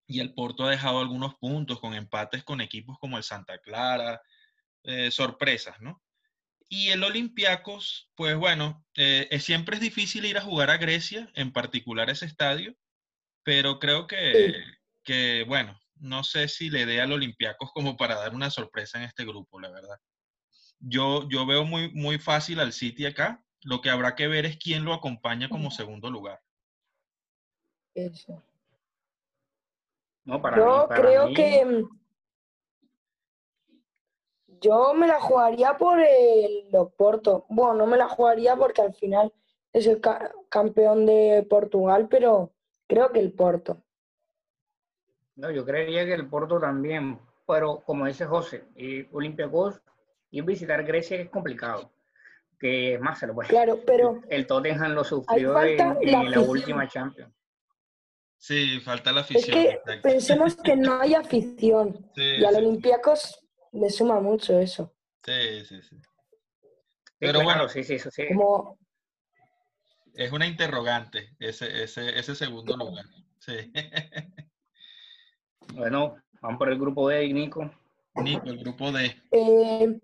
y 0.07 0.21
el 0.21 0.35
Porto 0.35 0.65
ha 0.65 0.71
dejado 0.71 1.01
algunos 1.01 1.35
puntos 1.37 1.81
con 1.81 1.95
empates 1.95 2.45
con 2.45 2.61
equipos 2.61 2.99
como 2.99 3.17
el 3.17 3.23
Santa 3.23 3.59
Clara, 3.59 4.21
eh, 4.83 5.11
sorpresas, 5.11 5.81
¿no? 5.81 6.03
Y 6.69 6.89
el 6.89 7.05
Olympiacos, 7.05 8.11
pues 8.15 8.37
bueno, 8.37 8.85
eh, 8.97 9.29
siempre 9.41 9.77
es 9.77 9.83
difícil 9.83 10.25
ir 10.25 10.39
a 10.39 10.43
jugar 10.43 10.71
a 10.71 10.79
Grecia, 10.79 11.31
en 11.35 11.53
particular 11.53 12.11
ese 12.11 12.27
estadio, 12.27 12.75
pero 13.43 13.79
creo 13.79 14.07
que, 14.07 14.55
que, 15.05 15.45
bueno, 15.47 15.79
no 15.97 16.25
sé 16.25 16.49
si 16.49 16.71
le 16.71 16.87
dé 16.87 17.01
al 17.01 17.13
Olympiacos 17.13 17.71
como 17.73 17.97
para 17.97 18.17
dar 18.17 18.35
una 18.35 18.51
sorpresa 18.51 18.99
en 18.99 19.05
este 19.05 19.25
grupo, 19.25 19.61
la 19.61 19.71
verdad. 19.71 19.99
Yo, 20.81 21.29
yo 21.29 21.47
veo 21.47 21.65
muy, 21.65 21.91
muy 21.93 22.19
fácil 22.19 22.61
al 22.61 22.73
City 22.73 23.07
acá. 23.07 23.43
Lo 23.63 23.81
que 23.81 23.91
habrá 23.91 24.15
que 24.15 24.29
ver 24.29 24.45
es 24.45 24.59
quién 24.59 24.85
lo 24.85 24.93
acompaña 24.93 25.49
como 25.49 25.71
segundo 25.71 26.11
lugar. 26.11 26.41
Eso. 27.95 28.43
No, 30.25 30.41
para 30.41 30.57
yo 30.57 30.89
creo 30.89 31.35
que 31.35 31.65
mm, 31.65 31.89
yo 34.61 34.95
me 34.95 35.07
la 35.07 35.21
jugaría 35.21 35.77
por 35.77 36.01
el 36.01 36.69
Oporto. 36.73 37.45
Bueno, 37.49 37.75
no 37.75 37.87
me 37.87 37.97
la 37.97 38.09
jugaría 38.09 38.57
porque 38.57 38.83
al 38.83 38.95
final 38.95 39.33
es 39.73 39.87
el 39.87 40.01
campeón 40.49 41.05
de 41.07 41.47
Portugal, 41.49 42.09
pero 42.09 42.55
Creo 42.87 43.11
que 43.13 43.21
el 43.21 43.33
Porto. 43.33 43.83
No, 45.37 45.51
yo 45.51 45.65
creería 45.65 46.05
que 46.05 46.15
el 46.15 46.29
Porto 46.29 46.61
también, 46.61 47.19
pero 47.47 47.83
como 47.85 48.07
dice 48.07 48.27
José, 48.27 48.65
y 48.77 49.09
Olympiacos, 49.13 49.81
ir 50.31 50.45
visitar 50.45 50.85
Grecia 50.85 51.21
es 51.21 51.31
complicado. 51.31 51.91
Que 52.59 52.99
más 53.01 53.19
se 53.19 53.27
lo 53.27 53.35
puede. 53.35 53.49
Claro, 53.49 53.79
pero. 53.85 54.21
El 54.29 54.47
Tottenham 54.47 54.93
lo 54.93 55.03
sufrió 55.03 55.61
en, 55.61 55.77
la, 56.31 56.41
última 56.41 56.87
Champions. 56.89 57.33
Sí, 58.45 58.79
falta 58.81 59.11
la 59.11 59.23
afición. 59.23 59.57
Es 59.57 59.79
que 59.87 59.97
pensemos 60.03 60.55
que 60.57 60.77
no 60.77 61.01
hay 61.01 61.15
afición. 61.15 62.11
y 62.15 62.45
al 62.45 62.57
Olympiacos 62.57 63.43
le 63.73 63.89
suma 63.89 64.21
mucho 64.21 64.61
eso. 64.61 64.95
Sí, 65.25 65.65
sí, 65.65 65.81
sí. 65.81 65.97
Pero 67.19 67.43
bueno, 67.43 67.71
sí, 67.71 67.83
sí, 67.83 67.95
eso 67.95 68.11
sí. 68.11 68.29
Como, 68.29 68.79
es 70.13 70.31
una 70.31 70.47
interrogante 70.47 71.35
ese, 71.39 71.85
ese, 71.85 72.19
ese 72.19 72.35
segundo 72.35 72.77
lugar. 72.77 73.07
Sí. 73.39 73.73
Bueno, 75.73 76.17
vamos 76.43 76.59
por 76.59 76.69
el 76.69 76.79
grupo 76.79 77.09
D, 77.09 77.33
Nico. 77.33 77.71
Nico, 78.17 78.47
el 78.47 78.59
grupo 78.59 78.93
D. 78.93 79.23
Eh, 79.33 79.99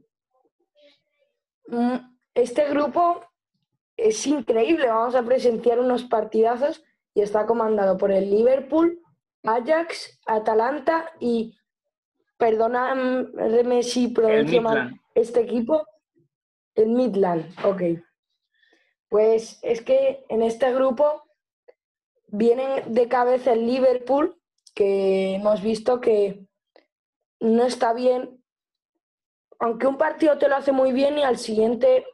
mm, 1.66 1.97
este 2.35 2.66
grupo 2.70 3.23
es 3.94 4.26
increíble. 4.26 4.88
Vamos 4.88 5.14
a 5.14 5.23
presenciar 5.23 5.78
unos 5.78 6.04
partidazos 6.04 6.82
y 7.14 7.23
está 7.23 7.47
comandado 7.47 7.97
por 7.97 8.12
el 8.12 8.31
Liverpool, 8.31 9.00
Ajax, 9.43 10.21
Atalanta 10.26 11.12
y, 11.19 11.57
perdóname 12.38 13.83
si 13.83 14.09
pronuncio 14.09 14.62
mal 14.62 15.00
este 15.14 15.40
equipo, 15.40 15.87
el 16.75 16.90
Midland. 16.90 17.47
Ok. 17.64 17.83
Pues 19.09 19.59
es 19.62 19.83
que 19.83 20.25
en 20.29 20.43
este 20.43 20.73
grupo 20.73 21.25
vienen 22.29 22.95
de 22.95 23.09
cabeza 23.09 23.52
el 23.52 23.67
Liverpool, 23.67 24.40
que 24.75 25.35
hemos 25.35 25.62
visto 25.62 26.00
que 26.00 26.47
no 27.40 27.64
está 27.64 27.93
bien, 27.93 28.43
aunque 29.59 29.87
un 29.87 29.99
partido 29.99 30.38
te 30.38 30.49
lo 30.49 30.57
hace 30.57 30.73
muy 30.73 30.93
bien 30.93 31.19
y 31.19 31.23
al 31.23 31.38
siguiente 31.38 32.07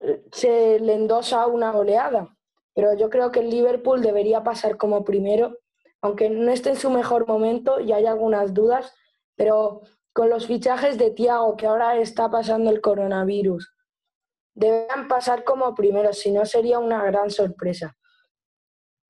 eh, 0.00 0.24
se 0.32 0.80
le 0.80 0.94
endosa 0.94 1.46
una 1.46 1.70
goleada. 1.70 2.35
Pero 2.76 2.94
yo 2.94 3.10
creo 3.10 3.32
que 3.32 3.40
el 3.40 3.50
Liverpool 3.50 4.00
debería 4.00 4.44
pasar 4.44 4.76
como 4.76 5.02
primero, 5.02 5.58
aunque 6.00 6.30
no 6.30 6.52
esté 6.52 6.70
en 6.70 6.76
su 6.76 6.90
mejor 6.90 7.26
momento 7.26 7.80
y 7.80 7.90
hay 7.90 8.06
algunas 8.06 8.54
dudas, 8.54 8.94
pero 9.34 9.80
con 10.12 10.30
los 10.30 10.46
fichajes 10.46 10.96
de 10.96 11.10
Tiago, 11.10 11.56
que 11.56 11.66
ahora 11.66 11.98
está 11.98 12.30
pasando 12.30 12.70
el 12.70 12.80
coronavirus, 12.80 13.76
Deberían 14.56 15.06
pasar 15.06 15.44
como 15.44 15.74
primeros, 15.74 16.18
si 16.18 16.30
no 16.32 16.46
sería 16.46 16.78
una 16.78 17.04
gran 17.04 17.30
sorpresa. 17.30 17.94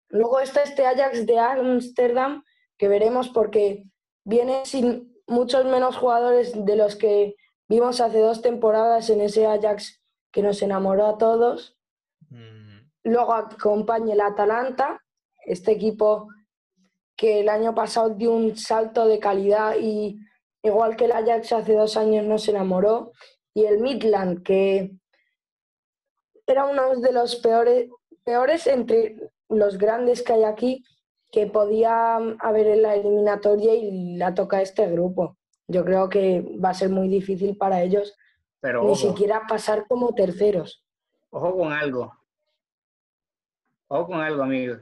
Luego 0.08 0.40
está 0.40 0.64
este 0.64 0.84
Ajax 0.84 1.24
de 1.24 1.38
Ámsterdam, 1.38 2.42
que 2.76 2.88
veremos 2.88 3.28
porque 3.28 3.84
viene 4.24 4.66
sin 4.66 5.16
muchos 5.28 5.64
menos 5.64 5.96
jugadores 5.96 6.64
de 6.64 6.74
los 6.74 6.96
que 6.96 7.36
vimos 7.68 8.00
hace 8.00 8.18
dos 8.18 8.42
temporadas 8.42 9.08
en 9.08 9.20
ese 9.20 9.46
Ajax 9.46 10.02
que 10.32 10.42
nos 10.42 10.60
enamoró 10.62 11.06
a 11.06 11.16
todos. 11.16 11.78
Mm. 12.28 12.65
Luego 13.06 13.34
acompaña 13.34 14.14
el 14.14 14.20
Atalanta, 14.20 15.00
este 15.44 15.70
equipo 15.70 16.26
que 17.14 17.38
el 17.38 17.48
año 17.48 17.72
pasado 17.72 18.10
dio 18.10 18.32
un 18.32 18.56
salto 18.56 19.06
de 19.06 19.20
calidad 19.20 19.76
y 19.80 20.18
igual 20.60 20.96
que 20.96 21.04
el 21.04 21.12
Ajax 21.12 21.52
hace 21.52 21.74
dos 21.74 21.96
años 21.96 22.26
nos 22.26 22.48
enamoró. 22.48 23.12
Y 23.54 23.64
el 23.64 23.78
Midland, 23.78 24.42
que 24.42 24.96
era 26.48 26.66
uno 26.66 26.96
de 26.96 27.12
los 27.12 27.36
peores, 27.36 27.88
peores 28.24 28.66
entre 28.66 29.30
los 29.48 29.78
grandes 29.78 30.22
que 30.22 30.32
hay 30.32 30.42
aquí 30.42 30.84
que 31.30 31.46
podía 31.46 32.16
haber 32.40 32.66
en 32.66 32.82
la 32.82 32.96
eliminatoria 32.96 33.72
y 33.76 34.16
la 34.16 34.34
toca 34.34 34.62
este 34.62 34.90
grupo. 34.90 35.36
Yo 35.68 35.84
creo 35.84 36.08
que 36.08 36.44
va 36.62 36.70
a 36.70 36.74
ser 36.74 36.90
muy 36.90 37.06
difícil 37.06 37.56
para 37.56 37.84
ellos 37.84 38.16
Pero, 38.58 38.82
ni 38.82 38.96
siquiera 38.96 39.44
pasar 39.48 39.86
como 39.86 40.12
terceros. 40.12 40.84
Ojo 41.30 41.56
con 41.56 41.72
algo. 41.72 42.12
Ojo 43.88 44.06
con 44.06 44.20
algo, 44.20 44.42
amigo. 44.42 44.76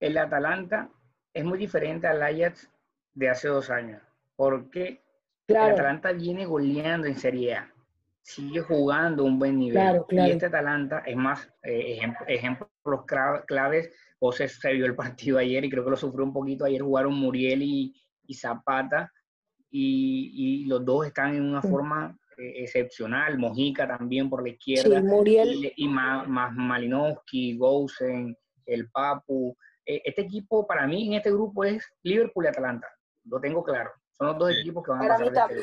el 0.00 0.18
Atalanta 0.18 0.90
es 1.32 1.44
muy 1.44 1.58
diferente 1.58 2.06
al 2.06 2.22
Ajax 2.22 2.70
de 3.14 3.30
hace 3.30 3.48
dos 3.48 3.70
años, 3.70 4.02
porque 4.36 5.02
el 5.48 5.56
Atalanta 5.56 6.12
viene 6.12 6.44
goleando 6.44 7.06
en 7.06 7.16
Serie 7.16 7.54
A, 7.54 7.74
sigue 8.22 8.60
jugando 8.60 9.24
un 9.24 9.38
buen 9.38 9.58
nivel. 9.58 10.02
Y 10.10 10.30
este 10.30 10.46
Atalanta 10.46 10.98
es 11.06 11.16
más, 11.16 11.50
eh, 11.62 12.00
ejemplos 12.26 13.04
claves, 13.46 13.90
José 14.18 14.48
se 14.48 14.72
vio 14.72 14.86
el 14.86 14.94
partido 14.94 15.38
ayer 15.38 15.64
y 15.64 15.70
creo 15.70 15.84
que 15.84 15.90
lo 15.90 15.96
sufrió 15.96 16.24
un 16.24 16.32
poquito. 16.32 16.64
Ayer 16.64 16.82
jugaron 16.82 17.14
Muriel 17.14 17.62
y, 17.62 17.94
Zapata. 18.34 19.12
Y, 19.70 20.64
los 20.66 20.84
dos 20.84 21.06
están 21.06 21.34
en 21.34 21.42
una 21.42 21.60
forma 21.60 22.18
excepcional. 22.36 23.38
Mojica 23.38 23.86
también 23.86 24.28
por 24.28 24.42
la 24.42 24.50
izquierda. 24.50 25.00
Muriel. 25.02 25.72
Y, 25.76 25.88
más, 25.88 26.28
más 26.28 26.52
Malinowski, 26.54 27.56
Gousen, 27.56 28.36
el 28.66 28.90
Papu. 28.90 29.56
E, 29.84 30.02
este 30.04 30.22
equipo 30.22 30.66
para 30.66 30.86
mí 30.86 31.06
en 31.06 31.14
este 31.14 31.30
grupo 31.30 31.64
es 31.64 31.84
Liverpool 32.02 32.44
y 32.44 32.48
Atalanta. 32.48 32.88
Lo 33.24 33.40
tengo 33.40 33.62
claro. 33.62 33.90
Son 34.12 34.28
los 34.28 34.38
dos 34.38 34.50
equipos 34.58 34.84
que 34.84 34.90
van 34.90 35.04
a 35.04 35.08
pasar. 35.08 35.32
Para 35.32 35.48
mí 35.48 35.54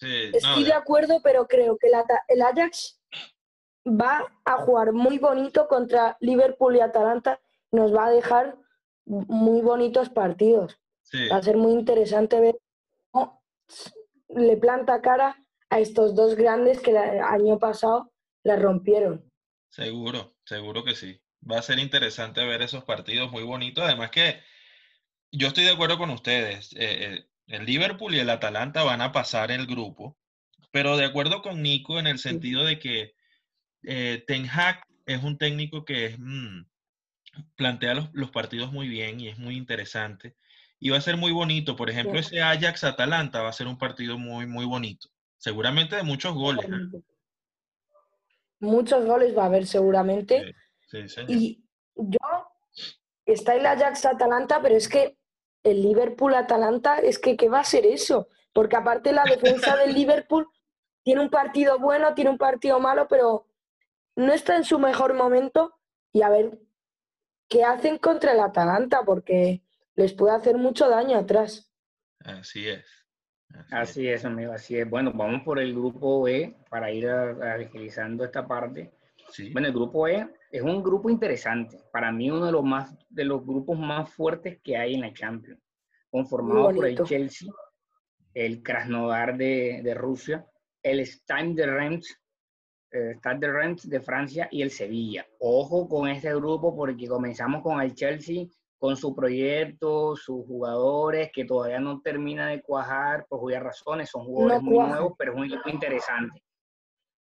este 0.00 0.36
Estoy 0.36 0.64
de 0.64 0.72
acuerdo, 0.72 1.20
pero 1.22 1.46
creo 1.46 1.76
que 1.76 1.88
el 2.28 2.42
Ajax 2.42 3.00
va 3.84 4.24
a 4.44 4.56
jugar 4.58 4.92
muy 4.92 5.18
bonito 5.18 5.66
contra 5.66 6.16
Liverpool 6.20 6.76
y 6.76 6.80
Atalanta. 6.80 7.40
Nos 7.72 7.94
va 7.94 8.06
a 8.06 8.10
dejar 8.10 8.56
muy 9.06 9.60
bonitos 9.60 10.08
partidos. 10.10 10.78
Va 11.32 11.36
a 11.36 11.42
ser 11.42 11.56
muy 11.56 11.72
interesante 11.72 12.38
ver 12.40 12.58
cómo 13.10 13.42
le 14.28 14.56
planta 14.56 15.00
cara 15.00 15.36
a 15.70 15.80
estos 15.80 16.14
dos 16.14 16.34
grandes 16.34 16.80
que 16.80 16.90
el 16.90 16.96
año 16.96 17.58
pasado 17.58 18.12
la 18.42 18.56
rompieron. 18.56 19.30
Seguro, 19.70 20.36
seguro 20.44 20.84
que 20.84 20.94
sí. 20.94 21.20
Va 21.48 21.58
a 21.58 21.62
ser 21.62 21.78
interesante 21.78 22.44
ver 22.44 22.62
esos 22.62 22.84
partidos 22.84 23.30
muy 23.30 23.42
bonitos. 23.42 23.84
Además 23.84 24.10
que 24.10 24.40
yo 25.30 25.48
estoy 25.48 25.64
de 25.64 25.72
acuerdo 25.72 25.98
con 25.98 26.10
ustedes. 26.10 26.72
Eh, 26.72 26.78
eh, 26.78 27.28
el 27.46 27.64
Liverpool 27.64 28.14
y 28.14 28.18
el 28.18 28.30
Atalanta 28.30 28.82
van 28.82 29.00
a 29.00 29.12
pasar 29.12 29.50
el 29.50 29.66
grupo, 29.66 30.18
pero 30.70 30.96
de 30.96 31.04
acuerdo 31.04 31.42
con 31.42 31.62
Nico 31.62 31.98
en 31.98 32.06
el 32.06 32.18
sentido 32.18 32.64
de 32.64 32.78
que 32.78 33.14
eh, 33.84 34.24
Ten 34.26 34.48
Hag 34.48 34.82
es 35.06 35.22
un 35.22 35.38
técnico 35.38 35.84
que 35.84 36.16
mm, 36.18 36.66
plantea 37.56 38.10
los, 38.12 38.30
partidos 38.30 38.72
muy 38.72 38.88
bien 38.88 39.20
y 39.20 39.28
es 39.28 39.38
muy 39.38 39.56
interesante. 39.56 40.36
Y 40.78 40.90
va 40.90 40.98
a 40.98 41.02
ser 41.02 41.16
muy 41.16 41.32
bonito. 41.32 41.74
Por 41.76 41.90
ejemplo, 41.90 42.18
ese 42.18 42.42
Ajax-Atalanta 42.42 43.42
va 43.42 43.48
a 43.48 43.54
ser 43.54 43.66
un 43.66 43.78
partido 43.78 44.18
muy, 44.18 44.46
muy 44.46 44.64
bonito. 44.64 45.08
Seguramente 45.38 45.96
de 45.96 46.02
muchos 46.02 46.34
goles. 46.34 46.66
Muchos 48.60 49.04
goles 49.04 49.36
va 49.36 49.44
a 49.44 49.46
haber 49.46 49.66
seguramente. 49.66 50.54
Y 51.28 51.64
yo, 51.94 52.18
está 53.24 53.54
el 53.54 53.64
Ajax-Atalanta, 53.66 54.60
pero 54.60 54.74
es 54.74 54.88
que 54.88 55.16
el 55.62 55.82
Liverpool-Atalanta, 55.82 56.98
es 56.98 57.18
que 57.18 57.36
¿qué 57.36 57.48
va 57.48 57.60
a 57.60 57.64
ser 57.64 57.86
eso? 57.86 58.28
Porque 58.52 58.76
aparte 58.76 59.12
la 59.12 59.24
defensa 59.24 59.76
del 59.76 59.94
Liverpool 59.94 60.48
tiene 61.04 61.20
un 61.20 61.30
partido 61.30 61.78
bueno, 61.78 62.14
tiene 62.14 62.30
un 62.30 62.38
partido 62.38 62.80
malo, 62.80 63.06
pero 63.08 63.46
no 64.16 64.32
está 64.32 64.56
en 64.56 64.64
su 64.64 64.78
mejor 64.78 65.14
momento 65.14 65.78
y 66.12 66.22
a 66.22 66.28
ver 66.28 66.58
qué 67.48 67.64
hacen 67.64 67.98
contra 67.98 68.32
el 68.32 68.40
Atalanta, 68.40 69.02
porque 69.04 69.62
les 69.94 70.12
puede 70.12 70.34
hacer 70.34 70.56
mucho 70.56 70.88
daño 70.88 71.16
atrás. 71.16 71.72
Así 72.20 72.68
es. 72.68 72.97
Así, 73.70 74.08
es. 74.08 74.24
amigo, 74.24 74.52
así 74.52 74.76
es. 74.78 74.88
Bueno, 74.88 75.12
vamos 75.14 75.42
por 75.42 75.58
el 75.58 75.74
grupo 75.74 76.26
E 76.28 76.56
para 76.70 76.90
ir 76.90 77.08
agilizando 77.08 78.24
esta 78.24 78.46
parte. 78.46 78.92
Bueno, 79.52 79.68
el 79.68 79.74
grupo 79.74 80.08
E 80.08 80.28
es 80.50 80.62
un 80.62 80.82
grupo 80.82 81.10
interesante. 81.10 81.78
Para 81.92 82.10
mí, 82.12 82.30
uno 82.30 82.46
de 82.46 82.52
los, 82.52 82.64
más, 82.64 82.94
de 83.10 83.24
los 83.24 83.44
grupos 83.44 83.78
más 83.78 84.10
fuertes 84.10 84.58
que 84.62 84.76
hay 84.76 84.94
en 84.94 85.02
la 85.02 85.12
Champions. 85.12 85.60
Conformado 86.10 86.74
por 86.74 86.86
el 86.86 87.02
Chelsea, 87.04 87.50
el 88.32 88.62
Krasnodar 88.62 89.36
de, 89.36 89.80
de 89.82 89.94
Rusia, 89.94 90.46
el 90.82 91.04
Stade 91.06 91.54
de 91.54 91.66
Reims, 91.66 92.18
el 92.90 93.16
Stade 93.16 93.40
de 93.40 93.52
Reims 93.52 93.88
de 93.88 94.00
Francia 94.00 94.48
y 94.50 94.62
el 94.62 94.70
Sevilla. 94.70 95.26
Ojo 95.40 95.86
con 95.88 96.08
este 96.08 96.34
grupo 96.34 96.74
porque 96.74 97.06
comenzamos 97.06 97.62
con 97.62 97.80
el 97.82 97.94
Chelsea 97.94 98.46
con 98.78 98.96
su 98.96 99.14
proyecto, 99.14 100.14
sus 100.14 100.46
jugadores 100.46 101.30
que 101.32 101.44
todavía 101.44 101.80
no 101.80 102.00
termina 102.00 102.48
de 102.48 102.62
cuajar 102.62 103.26
por 103.28 103.44
varias 103.44 103.64
razones, 103.64 104.10
son 104.10 104.24
jugadores 104.24 104.62
muy 104.62 104.78
nuevos, 104.78 105.14
pero 105.18 105.32
es 105.32 105.38
un 105.38 105.44
equipo 105.46 105.68
interesante. 105.68 106.42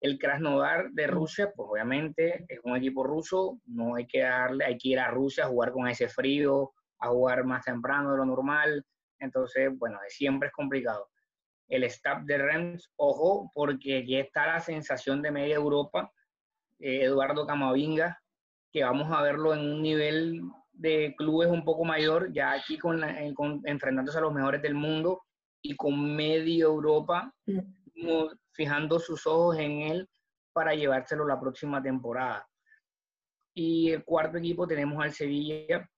El 0.01 0.18
Krasnodar 0.18 0.90
de 0.90 1.07
Rusia, 1.07 1.53
pues 1.55 1.68
obviamente 1.70 2.44
es 2.48 2.61
un 2.64 2.77
equipo 2.77 3.05
ruso, 3.05 3.61
no 3.66 3.94
hay 3.94 4.07
que 4.07 4.20
darle, 4.20 4.64
hay 4.64 4.77
que 4.77 4.88
ir 4.90 4.98
a 4.98 5.11
Rusia 5.11 5.44
a 5.44 5.48
jugar 5.48 5.72
con 5.72 5.88
ese 5.88 6.09
frío, 6.09 6.72
a 6.98 7.09
jugar 7.09 7.44
más 7.44 7.64
temprano 7.64 8.12
de 8.12 8.18
lo 8.18 8.24
normal, 8.24 8.85
entonces, 9.20 9.70
bueno, 9.77 9.98
siempre 10.09 10.48
es 10.48 10.55
complicado. 10.55 11.09
El 11.68 11.85
staff 11.85 12.24
de 12.24 12.38
Rennes, 12.38 12.90
ojo, 12.96 13.51
porque 13.55 13.98
aquí 13.98 14.16
está 14.16 14.46
la 14.46 14.61
sensación 14.61 15.22
de 15.22 15.31
media 15.31 15.57
Europa, 15.57 16.12
eh, 16.79 17.03
Eduardo 17.03 17.46
Camavinga, 17.46 18.20
que 18.72 18.85
vamos 18.85 19.11
a 19.12 19.22
verlo 19.22 19.55
en 19.55 19.61
un 19.61 19.83
nivel 19.83 20.40
de 20.78 21.14
clubes 21.16 21.50
un 21.50 21.64
poco 21.64 21.84
mayor, 21.84 22.32
ya 22.32 22.52
aquí 22.52 22.78
con, 22.78 23.02
enfrentándose 23.64 24.18
a 24.18 24.22
los 24.22 24.32
mejores 24.32 24.62
del 24.62 24.74
mundo 24.74 25.22
y 25.60 25.76
con 25.76 26.14
medio 26.14 26.68
Europa 26.68 27.34
mm. 27.46 27.58
fijando 28.52 29.00
sus 29.00 29.26
ojos 29.26 29.58
en 29.58 29.82
él 29.82 30.08
para 30.52 30.74
llevárselo 30.74 31.26
la 31.26 31.38
próxima 31.38 31.82
temporada. 31.82 32.48
Y 33.54 33.90
el 33.90 34.04
cuarto 34.04 34.38
equipo 34.38 34.68
tenemos 34.68 35.02
al 35.02 35.12
Sevilla, 35.12 35.88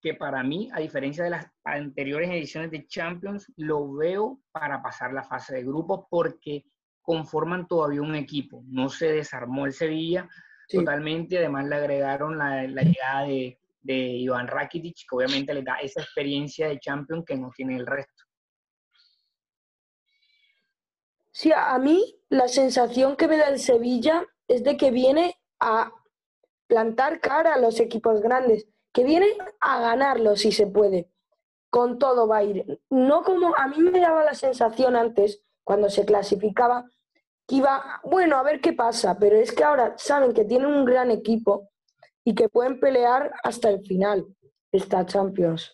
que 0.00 0.14
para 0.14 0.42
mí, 0.42 0.68
a 0.72 0.80
diferencia 0.80 1.22
de 1.22 1.30
las 1.30 1.46
anteriores 1.64 2.28
ediciones 2.30 2.72
de 2.72 2.86
Champions, 2.86 3.52
lo 3.56 3.92
veo 3.94 4.40
para 4.50 4.82
pasar 4.82 5.12
la 5.12 5.22
fase 5.22 5.54
de 5.54 5.64
grupos 5.64 6.06
porque 6.10 6.64
conforman 7.02 7.68
todavía 7.68 8.02
un 8.02 8.16
equipo. 8.16 8.64
No 8.66 8.88
se 8.88 9.12
desarmó 9.12 9.66
el 9.66 9.72
Sevilla 9.72 10.28
totalmente, 10.68 11.38
además 11.38 11.66
le 11.66 11.76
agregaron 11.76 12.36
la 12.36 12.66
llegada 12.66 13.22
de 13.22 13.57
de 13.80 13.94
Iván 13.94 14.46
Rakitic, 14.46 14.96
que 15.08 15.16
obviamente 15.16 15.54
le 15.54 15.62
da 15.62 15.76
esa 15.76 16.00
experiencia 16.00 16.68
de 16.68 16.78
champion 16.80 17.24
que 17.24 17.36
no 17.36 17.50
tiene 17.54 17.76
el 17.76 17.86
resto. 17.86 18.24
Sí, 21.30 21.52
a 21.54 21.78
mí 21.78 22.20
la 22.28 22.48
sensación 22.48 23.16
que 23.16 23.28
me 23.28 23.36
da 23.36 23.48
el 23.48 23.60
Sevilla 23.60 24.26
es 24.48 24.64
de 24.64 24.76
que 24.76 24.90
viene 24.90 25.38
a 25.60 25.92
plantar 26.66 27.20
cara 27.20 27.54
a 27.54 27.58
los 27.58 27.78
equipos 27.80 28.20
grandes, 28.20 28.66
que 28.92 29.04
viene 29.04 29.28
a 29.60 29.80
ganarlo 29.80 30.36
si 30.36 30.52
se 30.52 30.66
puede. 30.66 31.10
Con 31.70 31.98
todo 31.98 32.26
va 32.26 32.38
a 32.38 32.44
ir. 32.44 32.80
No 32.90 33.22
como 33.22 33.54
a 33.56 33.68
mí 33.68 33.78
me 33.78 34.00
daba 34.00 34.24
la 34.24 34.34
sensación 34.34 34.96
antes, 34.96 35.42
cuando 35.62 35.90
se 35.90 36.04
clasificaba, 36.04 36.90
que 37.46 37.56
iba, 37.56 38.00
bueno, 38.04 38.36
a 38.36 38.42
ver 38.42 38.60
qué 38.60 38.72
pasa, 38.72 39.18
pero 39.18 39.36
es 39.36 39.52
que 39.52 39.64
ahora 39.64 39.94
saben 39.96 40.32
que 40.32 40.44
tienen 40.44 40.68
un 40.68 40.84
gran 40.84 41.10
equipo 41.10 41.70
y 42.28 42.34
que 42.34 42.50
pueden 42.50 42.78
pelear 42.78 43.32
hasta 43.42 43.70
el 43.70 43.80
final 43.86 44.26
esta 44.70 45.06
Champions. 45.06 45.72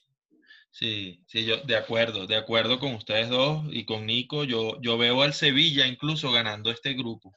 Sí, 0.70 1.20
sí, 1.26 1.44
yo 1.44 1.56
de 1.56 1.74
acuerdo, 1.74 2.28
de 2.28 2.36
acuerdo 2.36 2.78
con 2.78 2.94
ustedes 2.94 3.28
dos 3.28 3.64
y 3.70 3.84
con 3.84 4.06
Nico. 4.06 4.44
Yo, 4.44 4.80
yo 4.80 4.96
veo 4.96 5.22
al 5.22 5.34
Sevilla 5.34 5.84
incluso 5.84 6.30
ganando 6.30 6.70
este 6.70 6.94
grupo. 6.94 7.32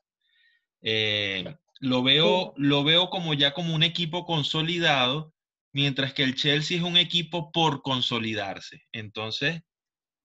Eh, 0.83 1.51
lo, 1.79 2.03
veo, 2.03 2.53
lo 2.57 2.83
veo 2.83 3.09
como 3.09 3.33
ya 3.33 3.55
como 3.55 3.73
un 3.73 3.81
equipo 3.81 4.23
consolidado, 4.23 5.33
mientras 5.73 6.13
que 6.13 6.21
el 6.21 6.35
Chelsea 6.35 6.77
es 6.77 6.83
un 6.83 6.97
equipo 6.97 7.51
por 7.51 7.81
consolidarse. 7.81 8.83
Entonces, 8.91 9.63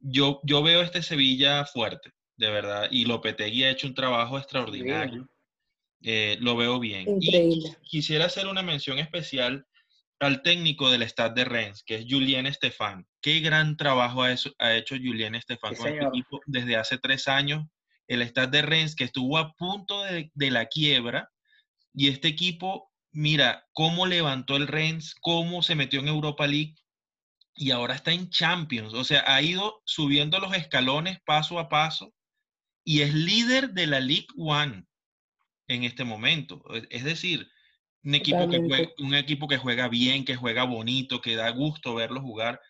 yo, 0.00 0.42
yo 0.44 0.62
veo 0.62 0.82
este 0.82 1.02
Sevilla 1.02 1.64
fuerte, 1.64 2.10
de 2.36 2.50
verdad, 2.50 2.88
y 2.90 3.06
Lopetegui 3.06 3.64
ha 3.64 3.70
hecho 3.70 3.86
un 3.86 3.94
trabajo 3.94 4.36
extraordinario. 4.36 5.26
Eh, 6.02 6.36
lo 6.40 6.56
veo 6.56 6.80
bien. 6.80 7.06
Y 7.20 7.64
quisiera 7.82 8.26
hacer 8.26 8.46
una 8.46 8.62
mención 8.62 8.98
especial 8.98 9.66
al 10.18 10.42
técnico 10.42 10.90
del 10.90 11.02
Stade 11.02 11.34
de 11.34 11.44
Rennes, 11.44 11.82
que 11.84 11.96
es 11.96 12.06
Julien 12.08 12.46
Estefan. 12.46 13.06
Qué 13.20 13.40
gran 13.40 13.76
trabajo 13.76 14.22
ha, 14.22 14.32
hecho 14.32 14.96
Julien 14.96 15.34
Estefan 15.34 15.74
con 15.74 15.88
el 15.88 16.06
equipo 16.06 16.40
desde 16.46 16.76
hace 16.76 16.98
tres 16.98 17.28
años. 17.28 17.66
El 18.08 18.22
Stade 18.22 18.58
de 18.58 18.62
Rennes, 18.62 18.94
que 18.94 19.04
estuvo 19.04 19.38
a 19.38 19.52
punto 19.54 20.02
de, 20.02 20.30
de 20.34 20.50
la 20.50 20.66
quiebra, 20.66 21.30
y 21.94 22.08
este 22.08 22.28
equipo, 22.28 22.90
mira 23.10 23.66
cómo 23.72 24.06
levantó 24.06 24.56
el 24.56 24.66
Rennes, 24.66 25.14
cómo 25.20 25.62
se 25.62 25.74
metió 25.74 26.00
en 26.00 26.08
Europa 26.08 26.46
League 26.46 26.74
y 27.54 27.70
ahora 27.70 27.94
está 27.94 28.12
en 28.12 28.30
Champions. 28.30 28.94
O 28.94 29.04
sea, 29.04 29.24
ha 29.26 29.42
ido 29.42 29.82
subiendo 29.84 30.38
los 30.38 30.54
escalones 30.54 31.20
paso 31.24 31.58
a 31.58 31.68
paso 31.68 32.14
y 32.84 33.02
es 33.02 33.14
líder 33.14 33.70
de 33.70 33.86
la 33.86 34.00
League 34.00 34.28
One 34.36 34.86
en 35.74 35.84
este 35.84 36.04
momento. 36.04 36.64
Es 36.90 37.04
decir, 37.04 37.48
un 38.04 38.14
equipo, 38.14 38.48
que 38.48 38.58
juega, 38.58 38.88
un 38.98 39.14
equipo 39.14 39.48
que 39.48 39.58
juega 39.58 39.88
bien, 39.88 40.24
que 40.24 40.36
juega 40.36 40.64
bonito, 40.64 41.20
que 41.20 41.36
da 41.36 41.50
gusto 41.50 41.94
verlo 41.94 42.20
jugar. 42.20 42.60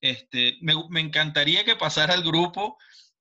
Este, 0.00 0.56
me, 0.62 0.74
me 0.88 1.00
encantaría 1.00 1.64
que 1.64 1.76
pasara 1.76 2.14
el 2.14 2.22
grupo. 2.22 2.78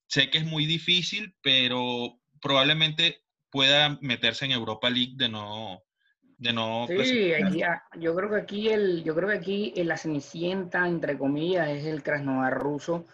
Sé 0.07 0.29
que 0.29 0.39
es 0.39 0.45
muy 0.45 0.65
difícil, 0.65 1.35
pero 1.41 2.19
probablemente 2.41 3.23
pueda 3.49 3.97
meterse 4.01 4.45
en 4.45 4.51
Europa 4.51 4.89
League 4.89 5.13
de 5.15 5.29
no, 5.29 5.83
de 6.37 6.53
no 6.53 6.87
sí, 6.87 7.31
yo 7.99 8.15
creo 8.15 8.29
que 8.29 8.37
aquí 8.37 8.69
el, 8.69 9.03
yo 9.03 9.13
creo 9.13 9.29
que 9.29 9.35
aquí 9.35 9.73
la 9.83 9.97
cenicienta, 9.97 10.87
entre 10.87 11.17
comillas, 11.17 11.69
es 11.69 11.85
el 11.85 12.01
Krasnodar 12.01 12.57
ruso, 12.57 13.05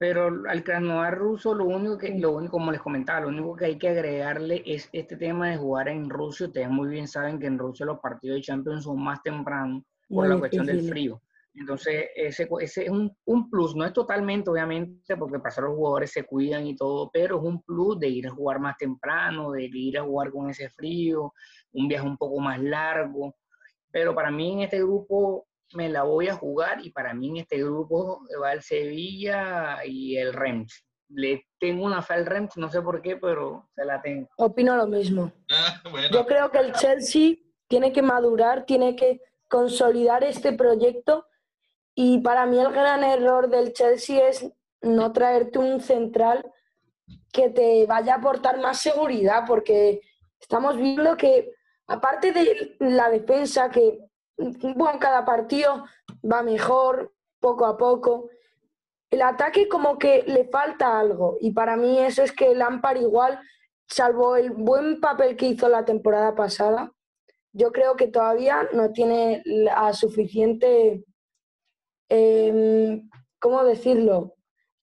pero 0.00 0.30
al 0.48 0.64
Krasnodar 0.64 1.18
ruso 1.18 1.54
lo 1.54 1.66
único 1.66 1.98
que, 1.98 2.18
lo 2.18 2.30
único, 2.32 2.52
como 2.52 2.72
les 2.72 2.80
comentaba, 2.80 3.20
lo 3.20 3.28
único 3.28 3.54
que 3.54 3.66
hay 3.66 3.76
que 3.76 3.90
agregarle 3.90 4.62
es 4.64 4.88
este 4.94 5.14
tema 5.18 5.50
de 5.50 5.58
jugar 5.58 5.90
en 5.90 6.08
Rusia. 6.08 6.46
Ustedes 6.46 6.70
muy 6.70 6.88
bien 6.88 7.06
saben 7.06 7.38
que 7.38 7.46
en 7.46 7.58
Rusia 7.58 7.84
los 7.84 8.00
partidos 8.00 8.36
de 8.36 8.42
Champions 8.42 8.84
son 8.84 8.98
más 9.04 9.22
tempranos 9.22 9.82
por 10.08 10.26
la 10.26 10.38
cuestión 10.38 10.64
del 10.64 10.88
frío. 10.88 11.20
Entonces, 11.52 12.06
ese, 12.16 12.48
ese 12.60 12.84
es 12.84 12.88
un, 12.88 13.14
un, 13.26 13.50
plus, 13.50 13.76
no 13.76 13.84
es 13.84 13.92
totalmente, 13.92 14.48
obviamente, 14.48 15.18
porque 15.18 15.38
pasar 15.38 15.64
los 15.64 15.76
jugadores 15.76 16.10
se 16.10 16.24
cuidan 16.24 16.66
y 16.66 16.74
todo, 16.74 17.10
pero 17.12 17.36
es 17.36 17.42
un 17.42 17.62
plus 17.62 18.00
de 18.00 18.08
ir 18.08 18.26
a 18.26 18.30
jugar 18.30 18.58
más 18.58 18.78
temprano, 18.78 19.50
de 19.50 19.64
ir 19.64 19.98
a 19.98 20.02
jugar 20.02 20.30
con 20.30 20.48
ese 20.48 20.70
frío, 20.70 21.34
un 21.72 21.88
viaje 21.88 22.06
un 22.06 22.16
poco 22.16 22.40
más 22.40 22.58
largo. 22.58 23.36
Pero 23.90 24.14
para 24.14 24.30
mí 24.30 24.50
en 24.50 24.60
este 24.60 24.78
grupo 24.78 25.46
me 25.72 25.88
la 25.88 26.02
voy 26.02 26.28
a 26.28 26.34
jugar 26.34 26.84
y 26.84 26.90
para 26.90 27.14
mí 27.14 27.28
en 27.30 27.36
este 27.38 27.58
grupo 27.58 28.22
va 28.42 28.52
el 28.52 28.62
Sevilla 28.62 29.78
y 29.84 30.16
el 30.16 30.32
Rems. 30.32 30.84
Le 31.08 31.46
tengo 31.58 31.84
una 31.84 32.02
fe 32.02 32.14
al 32.14 32.26
Rems, 32.26 32.56
no 32.56 32.70
sé 32.70 32.80
por 32.82 33.02
qué, 33.02 33.16
pero 33.16 33.68
se 33.74 33.84
la 33.84 34.00
tengo. 34.00 34.28
Opino 34.36 34.76
lo 34.76 34.86
mismo. 34.86 35.32
Ah, 35.50 35.82
Yo 36.12 36.26
creo 36.26 36.50
que 36.50 36.58
el 36.58 36.72
Chelsea 36.72 37.36
tiene 37.68 37.92
que 37.92 38.02
madurar, 38.02 38.66
tiene 38.66 38.94
que 38.96 39.20
consolidar 39.48 40.22
este 40.24 40.52
proyecto 40.52 41.26
y 41.94 42.20
para 42.20 42.46
mí 42.46 42.58
el 42.58 42.72
gran 42.72 43.02
error 43.02 43.48
del 43.48 43.72
Chelsea 43.72 44.28
es 44.28 44.48
no 44.80 45.12
traerte 45.12 45.58
un 45.58 45.80
central 45.80 46.50
que 47.32 47.50
te 47.50 47.86
vaya 47.86 48.14
a 48.14 48.18
aportar 48.18 48.60
más 48.60 48.80
seguridad, 48.80 49.44
porque 49.46 50.00
estamos 50.40 50.76
viendo 50.76 51.16
que 51.16 51.52
aparte 51.86 52.32
de 52.32 52.76
la 52.80 53.10
defensa, 53.10 53.70
que 53.70 53.98
bueno, 54.76 54.98
cada 54.98 55.24
partido 55.24 55.84
va 56.30 56.42
mejor, 56.42 57.12
poco 57.40 57.66
a 57.66 57.76
poco, 57.76 58.28
el 59.10 59.22
ataque 59.22 59.68
como 59.68 59.98
que 59.98 60.24
le 60.26 60.44
falta 60.48 60.98
algo. 60.98 61.36
Y 61.40 61.52
para 61.52 61.76
mí 61.76 61.98
eso 61.98 62.22
es 62.22 62.32
que 62.32 62.54
Lampard 62.54 63.00
igual, 63.00 63.40
salvo 63.86 64.36
el 64.36 64.50
buen 64.50 65.00
papel 65.00 65.36
que 65.36 65.46
hizo 65.46 65.68
la 65.68 65.84
temporada 65.84 66.34
pasada, 66.34 66.92
yo 67.52 67.72
creo 67.72 67.96
que 67.96 68.06
todavía 68.06 68.68
no 68.72 68.92
tiene 68.92 69.42
la 69.44 69.92
suficiente 69.92 71.04
Em, 72.10 73.08
¿cómo 73.38 73.62
decirlo? 73.62 74.34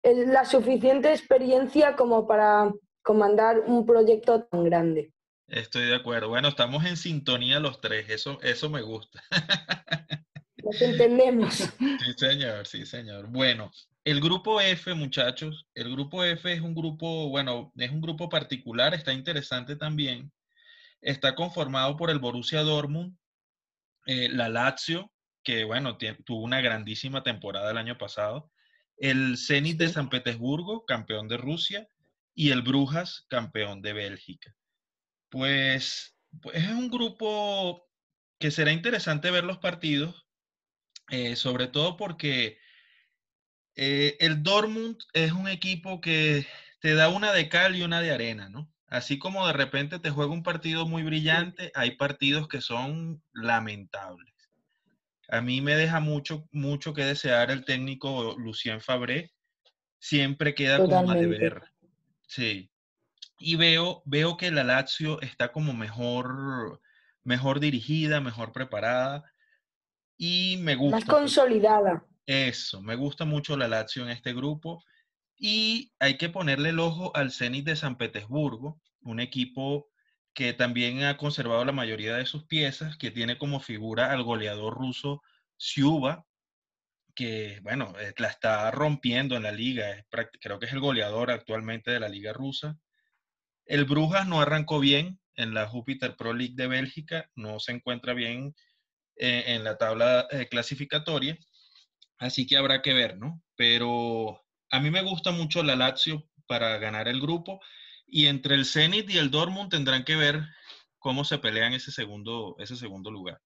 La 0.02 0.46
suficiente 0.46 1.12
experiencia 1.12 1.98
como 1.98 2.26
para 2.26 2.74
comandar 3.04 3.60
un 3.68 3.86
proyecto 3.86 4.46
tan 4.46 4.64
grande. 4.64 5.14
Estoy 5.48 5.86
de 5.86 5.96
acuerdo. 5.96 6.30
Bueno, 6.30 6.50
estamos 6.50 6.86
en 6.86 6.98
sintonía 6.98 7.60
los 7.60 7.80
tres, 7.80 8.10
eso, 8.10 8.40
eso 8.42 8.70
me 8.70 8.82
gusta. 8.82 9.24
Nos 10.64 10.82
entendemos. 10.82 11.54
Sí, 11.56 12.14
señor, 12.18 12.68
sí, 12.68 12.86
señor. 12.86 13.28
Bueno, 13.28 13.72
el 14.04 14.20
grupo 14.20 14.60
F, 14.60 14.94
muchachos, 14.94 15.66
el 15.74 15.92
grupo 15.92 16.24
F 16.24 16.52
es 16.52 16.62
un 16.62 16.76
grupo, 16.76 17.30
bueno, 17.30 17.72
es 17.78 17.92
un 17.92 18.02
grupo 18.02 18.28
particular, 18.28 18.94
está 18.94 19.14
interesante 19.14 19.78
también. 19.78 20.32
Está 21.02 21.36
conformado 21.36 21.96
por 21.96 22.10
el 22.10 22.20
Borussia 22.20 22.62
Dortmund, 22.64 23.18
eh, 24.06 24.28
la 24.30 24.50
Lazio, 24.50 25.12
que 25.44 25.64
bueno, 25.64 25.98
tuvo 26.26 26.42
una 26.42 26.60
grandísima 26.60 27.24
temporada 27.24 27.72
el 27.72 27.78
año 27.78 27.98
pasado, 27.98 28.52
el 28.98 29.38
Zenit 29.38 29.78
de 29.78 29.88
San 29.88 30.10
Petersburgo, 30.10 30.86
campeón 30.86 31.30
de 31.30 31.38
Rusia, 31.38 31.88
y 32.34 32.52
el 32.52 32.62
Brujas, 32.62 33.26
campeón 33.30 33.82
de 33.82 33.94
Bélgica. 33.94 34.54
Pues, 35.38 36.18
pues 36.42 36.64
es 36.64 36.72
un 36.72 36.90
grupo 36.90 37.88
que 38.40 38.50
será 38.50 38.72
interesante 38.72 39.30
ver 39.30 39.44
los 39.44 39.60
partidos, 39.60 40.26
eh, 41.12 41.36
sobre 41.36 41.68
todo 41.68 41.96
porque 41.96 42.58
eh, 43.76 44.18
el 44.20 44.42
Dortmund 44.42 44.98
es 45.14 45.34
un 45.34 45.48
equipo 45.48 46.02
que 46.02 46.48
te 46.80 46.96
da 46.96 47.10
una 47.10 47.34
de 47.34 47.50
cal 47.50 47.76
y 47.76 47.84
una 47.84 48.02
de 48.02 48.10
arena, 48.10 48.50
¿no? 48.50 48.74
Así 48.88 49.20
como 49.20 49.46
de 49.46 49.54
repente 49.54 50.00
te 50.00 50.10
juega 50.10 50.34
un 50.34 50.42
partido 50.42 50.88
muy 50.88 51.04
brillante, 51.04 51.72
hay 51.76 51.98
partidos 51.98 52.48
que 52.48 52.62
son 52.62 53.22
lamentables. 53.32 54.34
A 55.30 55.42
mí 55.42 55.62
me 55.62 55.76
deja 55.76 56.00
mucho, 56.00 56.50
mucho 56.52 56.96
que 56.96 57.06
desear 57.06 57.52
el 57.52 57.64
técnico 57.64 58.36
Lucien 58.40 58.82
Fabré. 58.82 59.34
Siempre 60.00 60.56
queda 60.56 60.80
como 60.80 61.12
a 61.12 61.14
deber. 61.14 61.62
Sí. 62.26 62.72
Y 63.38 63.56
veo, 63.56 64.02
veo 64.06 64.38
que 64.38 64.52
la 64.52 64.64
Lazio 64.64 65.22
está 65.22 65.52
como 65.52 65.74
mejor, 65.74 66.82
mejor 67.24 67.60
dirigida, 67.60 68.20
mejor 68.22 68.52
preparada. 68.52 69.24
Y 70.18 70.58
me 70.62 70.76
gusta. 70.76 70.98
Más 70.98 71.06
consolidada. 71.06 72.06
Eso, 72.26 72.82
me 72.82 72.96
gusta 72.96 73.26
mucho 73.26 73.56
la 73.56 73.68
Lazio 73.68 74.04
en 74.04 74.10
este 74.10 74.34
grupo. 74.34 74.84
Y 75.38 75.94
hay 76.00 76.18
que 76.18 76.30
ponerle 76.30 76.70
el 76.70 76.80
ojo 76.80 77.16
al 77.16 77.32
Zenit 77.32 77.66
de 77.66 77.76
San 77.76 77.98
Petersburgo, 77.98 78.82
un 79.02 79.20
equipo 79.20 79.88
que 80.34 80.54
también 80.54 81.04
ha 81.04 81.18
conservado 81.18 81.64
la 81.64 81.72
mayoría 81.72 82.16
de 82.16 82.26
sus 82.26 82.46
piezas, 82.46 82.98
que 82.98 83.12
tiene 83.12 83.38
como 83.38 83.60
figura 83.60 84.12
al 84.12 84.24
goleador 84.24 84.76
ruso 84.76 85.22
Siuba, 85.58 86.26
que, 87.16 87.60
bueno, 87.64 87.94
eh, 88.00 88.14
la 88.18 88.28
está 88.28 88.70
rompiendo 88.70 89.36
en 89.36 89.44
la 89.44 89.52
liga, 89.52 90.06
creo 90.40 90.60
que 90.60 90.68
es 90.68 90.74
el 90.74 90.80
goleador 90.80 91.32
actualmente 91.32 91.90
de 91.90 92.00
la 92.00 92.10
liga 92.10 92.34
rusa. 92.34 92.78
El 93.68 93.86
Brujas 93.86 94.28
no 94.28 94.42
arrancó 94.42 94.80
bien 94.80 95.20
en 95.36 95.54
la 95.54 95.68
Jupiter 95.68 96.16
Pro 96.16 96.34
League 96.34 96.56
de 96.56 96.68
Bélgica, 96.68 97.30
no 97.36 97.60
se 97.60 97.74
encuentra 97.74 98.14
bien 98.14 98.56
eh, 99.18 99.44
en 99.48 99.64
la 99.64 99.78
tabla 99.78 100.28
eh, 100.32 100.48
clasificatoria, 100.48 101.38
así 102.18 102.48
que 102.48 102.58
habrá 102.58 102.82
que 102.82 102.94
ver, 102.94 103.18
¿no? 103.18 103.42
Pero 103.56 104.44
a 104.72 104.80
mí 104.80 104.90
me 104.90 105.04
gusta 105.04 105.32
mucho 105.32 105.64
la 105.64 105.76
Lazio 105.76 106.28
para 106.48 106.78
ganar 106.78 107.08
el 107.08 107.22
grupo 107.22 107.60
y 108.06 108.28
entre 108.28 108.56
el 108.56 108.66
Zenit 108.66 109.10
y 109.10 109.18
el 109.18 109.32
Dortmund 109.32 109.70
tendrán 109.70 110.06
que 110.06 110.16
ver 110.16 110.42
cómo 110.98 111.26
se 111.26 111.38
pelean 111.38 111.74
ese 111.74 111.92
segundo, 111.92 112.56
ese 112.60 112.76
segundo 112.76 113.12
lugar. 113.12 113.42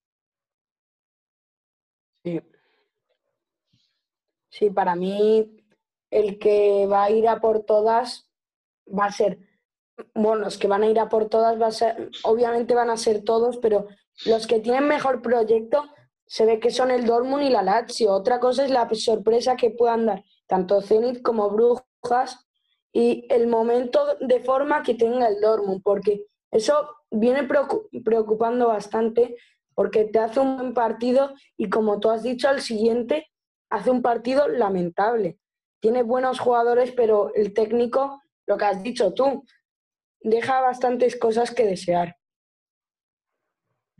Sí. 2.23 2.39
Sí, 4.49 4.69
para 4.69 4.95
mí 4.95 5.57
el 6.12 6.38
que 6.38 6.86
va 6.86 7.05
a 7.05 7.10
ir 7.12 7.27
a 7.27 7.39
por 7.39 7.65
todas 7.65 8.29
va 8.88 9.05
a 9.05 9.12
ser, 9.12 9.39
bueno, 10.13 10.43
los 10.43 10.58
que 10.58 10.67
van 10.67 10.84
a 10.84 10.88
ir 10.88 10.99
a 10.99 11.10
por 11.10 11.30
todas 11.30 11.60
va 11.62 11.67
a 11.67 11.71
ser, 11.71 12.10
obviamente 12.23 12.75
van 12.75 12.89
a 12.89 12.97
ser 12.97 13.23
todos, 13.23 13.58
pero 13.58 13.88
los 14.25 14.47
que 14.47 14.60
tienen 14.60 14.88
mejor 14.88 15.21
proyecto 15.21 15.84
se 16.25 16.45
ve 16.45 16.60
que 16.60 16.71
son 16.71 16.91
el 16.91 17.06
Dortmund 17.06 17.43
y 17.43 17.49
la 17.49 17.62
Lazio. 17.62 18.12
Otra 18.12 18.39
cosa 18.39 18.63
es 18.63 18.71
la 18.71 18.88
sorpresa 18.93 19.56
que 19.56 19.71
puedan 19.71 20.06
dar 20.06 20.23
tanto 20.47 20.82
Zenit 20.82 21.21
como 21.21 21.49
Brujas 21.49 22.47
y 22.93 23.25
el 23.30 23.47
momento 23.47 24.17
de 24.19 24.39
forma 24.39 24.84
que 24.84 24.95
tenga 24.95 25.27
el 25.27 25.39
Dortmund, 25.39 25.82
porque 25.84 26.25
eso 26.51 26.89
viene 27.10 27.47
preocupando 28.04 28.67
bastante 28.67 29.36
porque 29.73 30.06
te 30.06 30.19
hace 30.19 30.39
un 30.39 30.58
buen 30.58 30.73
partido 30.73 31.34
y 31.58 31.69
como 31.69 31.99
tú 31.99 32.10
has 32.10 32.23
dicho, 32.23 32.49
al 32.49 32.62
siguiente 32.62 33.32
hace 33.69 33.89
un 33.89 34.01
partido 34.01 34.47
lamentable. 34.47 35.39
Tiene 35.80 36.04
buenos 36.04 36.39
jugadores, 36.39 36.91
pero 36.91 37.34
el 37.34 37.54
técnico, 37.54 38.21
lo 38.45 38.58
que 38.58 38.65
has 38.65 38.84
dicho 38.84 39.13
tú, 39.13 39.43
deja 40.21 40.62
bastantes 40.62 41.17
cosas 41.17 41.51
que 41.51 41.65
desear. 41.65 42.17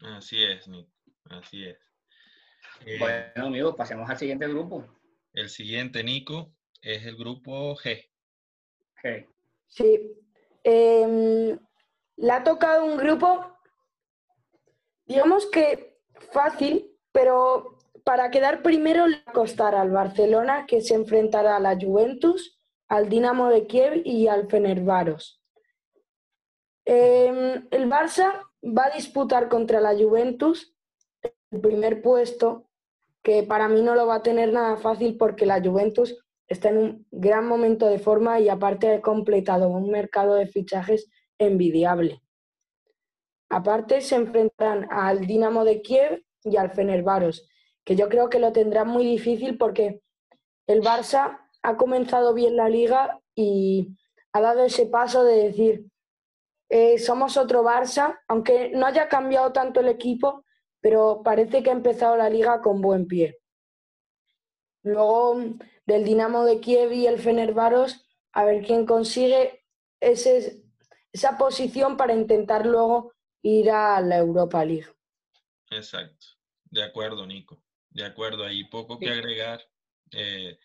Así 0.02 0.44
es, 0.44 0.68
Nick. 0.68 0.90
Así 1.30 1.66
es. 1.66 1.78
Eh, 2.86 2.98
bueno, 3.00 3.48
amigos, 3.48 3.76
pasemos 3.76 4.10
al 4.10 4.18
siguiente 4.18 4.48
grupo. 4.48 4.86
El 5.34 5.50
siguiente, 5.50 6.04
Nico, 6.04 6.54
es 6.82 7.06
el 7.06 7.16
grupo 7.16 7.76
G. 7.76 8.10
Sí. 9.68 10.16
Em, 10.64 11.58
le 12.18 12.32
ha 12.32 12.44
tocado 12.44 12.86
un 12.86 12.98
grupo, 12.98 13.58
digamos 15.06 15.46
que 15.48 16.00
fácil, 16.32 16.92
pero 17.12 17.78
para 18.04 18.30
quedar 18.32 18.62
primero 18.62 19.08
le 19.08 19.18
va 19.18 19.24
a 19.28 19.34
costar 19.34 19.76
al 19.76 19.92
Barcelona, 19.92 20.66
que 20.68 20.82
se 20.82 20.96
enfrentará 20.96 21.56
a 21.56 21.60
la 21.60 21.78
Juventus, 21.80 22.60
al 22.88 23.10
Dinamo 23.10 23.50
de 23.50 23.68
Kiev 23.68 24.02
y 24.04 24.28
al 24.28 24.50
Fenervaros. 24.50 25.41
Em, 26.86 27.68
el 27.72 27.90
Barça 27.90 28.32
va 28.64 28.86
a 28.86 28.96
disputar 28.96 29.50
contra 29.50 29.80
la 29.80 29.96
Juventus 29.96 30.76
el 31.52 31.62
primer 31.62 32.02
puesto, 32.02 32.70
que 33.22 33.44
para 33.44 33.68
mí 33.68 33.82
no 33.82 33.96
lo 33.96 34.08
va 34.08 34.16
a 34.16 34.24
tener 34.24 34.52
nada 34.52 34.78
fácil 34.78 35.18
porque 35.18 35.46
la 35.46 35.62
Juventus 35.62 36.18
está 36.48 36.70
en 36.70 36.78
un 36.78 37.08
gran 37.12 37.48
momento 37.48 37.88
de 37.88 38.00
forma 38.00 38.40
y 38.40 38.50
aparte 38.50 38.96
ha 38.96 39.02
completado 39.02 39.70
un 39.70 39.90
mercado 39.90 40.36
de 40.36 40.48
fichajes 40.48 41.10
envidiable. 41.38 42.22
Aparte 43.50 44.02
se 44.02 44.16
enfrentan 44.16 44.88
al 44.90 45.28
Dinamo 45.28 45.66
de 45.66 45.82
Kiev 45.82 46.24
y 46.44 46.58
al 46.58 46.72
Fenervaros, 46.72 47.48
que 47.84 47.96
yo 47.96 48.10
creo 48.10 48.30
que 48.30 48.40
lo 48.40 48.52
tendrán 48.52 48.88
muy 48.88 49.06
difícil 49.06 49.58
porque 49.58 50.02
el 50.68 50.82
Barça 50.82 51.40
ha 51.62 51.78
comenzado 51.78 52.34
bien 52.34 52.56
la 52.56 52.70
liga 52.70 53.20
y 53.36 53.96
ha 54.34 54.42
dado 54.42 54.64
ese 54.64 54.86
paso 54.86 55.24
de 55.24 55.44
decir, 55.44 55.91
eh, 56.74 56.98
somos 57.00 57.36
otro 57.36 57.64
Barça, 57.64 58.22
aunque 58.30 58.72
no 58.74 58.86
haya 58.86 59.10
cambiado 59.10 59.52
tanto 59.52 59.82
el 59.82 59.90
equipo, 59.90 60.46
pero 60.80 61.22
parece 61.22 61.62
que 61.62 61.70
ha 61.70 61.74
empezado 61.74 62.16
la 62.16 62.30
liga 62.30 62.62
con 62.62 62.80
buen 62.80 63.08
pie. 63.08 63.42
Luego 64.84 65.44
del 65.86 66.06
Dinamo 66.06 66.46
de 66.46 66.62
Kiev 66.62 66.94
y 66.94 67.08
el 67.08 67.20
Fenerbahce, 67.20 68.00
a 68.32 68.46
ver 68.46 68.64
quién 68.66 68.86
consigue 68.86 69.66
ese, 70.00 70.64
esa 71.12 71.38
posición 71.38 71.98
para 71.98 72.14
intentar 72.14 72.66
luego 72.66 73.12
ir 73.42 73.70
a 73.70 74.00
la 74.00 74.20
Europa 74.20 74.64
League. 74.64 74.88
Exacto, 75.72 76.26
de 76.70 76.84
acuerdo, 76.84 77.28
Nico. 77.28 77.62
De 77.90 78.06
acuerdo, 78.06 78.46
ahí 78.46 78.64
poco 78.64 78.98
que 78.98 79.10
agregar. 79.10 79.62
Eh, 80.14 80.58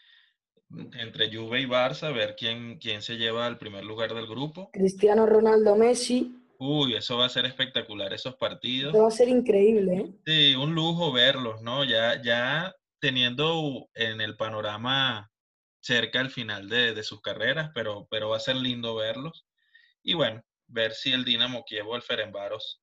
entre 0.71 1.35
Juve 1.35 1.61
y 1.61 1.67
Barça, 1.67 2.13
ver 2.13 2.35
quién, 2.37 2.79
quién 2.79 3.03
se 3.03 3.17
lleva 3.17 3.47
al 3.47 3.59
primer 3.59 3.85
lugar 3.85 4.15
del 4.15 4.27
grupo. 4.27 4.71
Cristiano 4.73 5.27
Ronaldo 5.27 5.77
Messi. 5.77 6.35
Uy, 6.59 6.95
eso 6.95 7.19
va 7.19 7.27
a 7.27 7.31
ser 7.31 7.45
espectacular, 7.45 8.13
esos 8.13 8.37
partidos. 8.37 8.95
va 8.95 9.09
a 9.09 9.11
ser 9.11 9.29
increíble, 9.29 9.97
¿eh? 9.97 10.15
Sí, 10.25 10.55
un 10.55 10.75
lujo 10.75 11.13
verlos, 11.13 11.61
¿no? 11.63 11.85
Ya, 11.85 12.21
ya 12.23 12.75
teniendo 12.99 13.89
en 13.95 14.21
el 14.21 14.37
panorama 14.37 15.31
cerca 15.81 16.21
al 16.21 16.31
final 16.31 16.69
de, 16.69 17.03
sus 17.03 17.21
carreras, 17.21 17.71
pero, 17.75 18.09
pero 18.11 18.31
va 18.31 18.39
a 18.39 18.41
ser 18.41 18.57
lindo 18.57 18.97
verlos. 18.97 19.47
Y 20.03 20.15
bueno, 20.15 20.43
ver 20.67 20.93
si 20.93 21.13
el 21.13 21.25
Dinamo 21.25 21.65
Kiev 21.65 21.87
o 21.89 21.97
el 21.97 22.03
Ferenbaros 22.03 22.83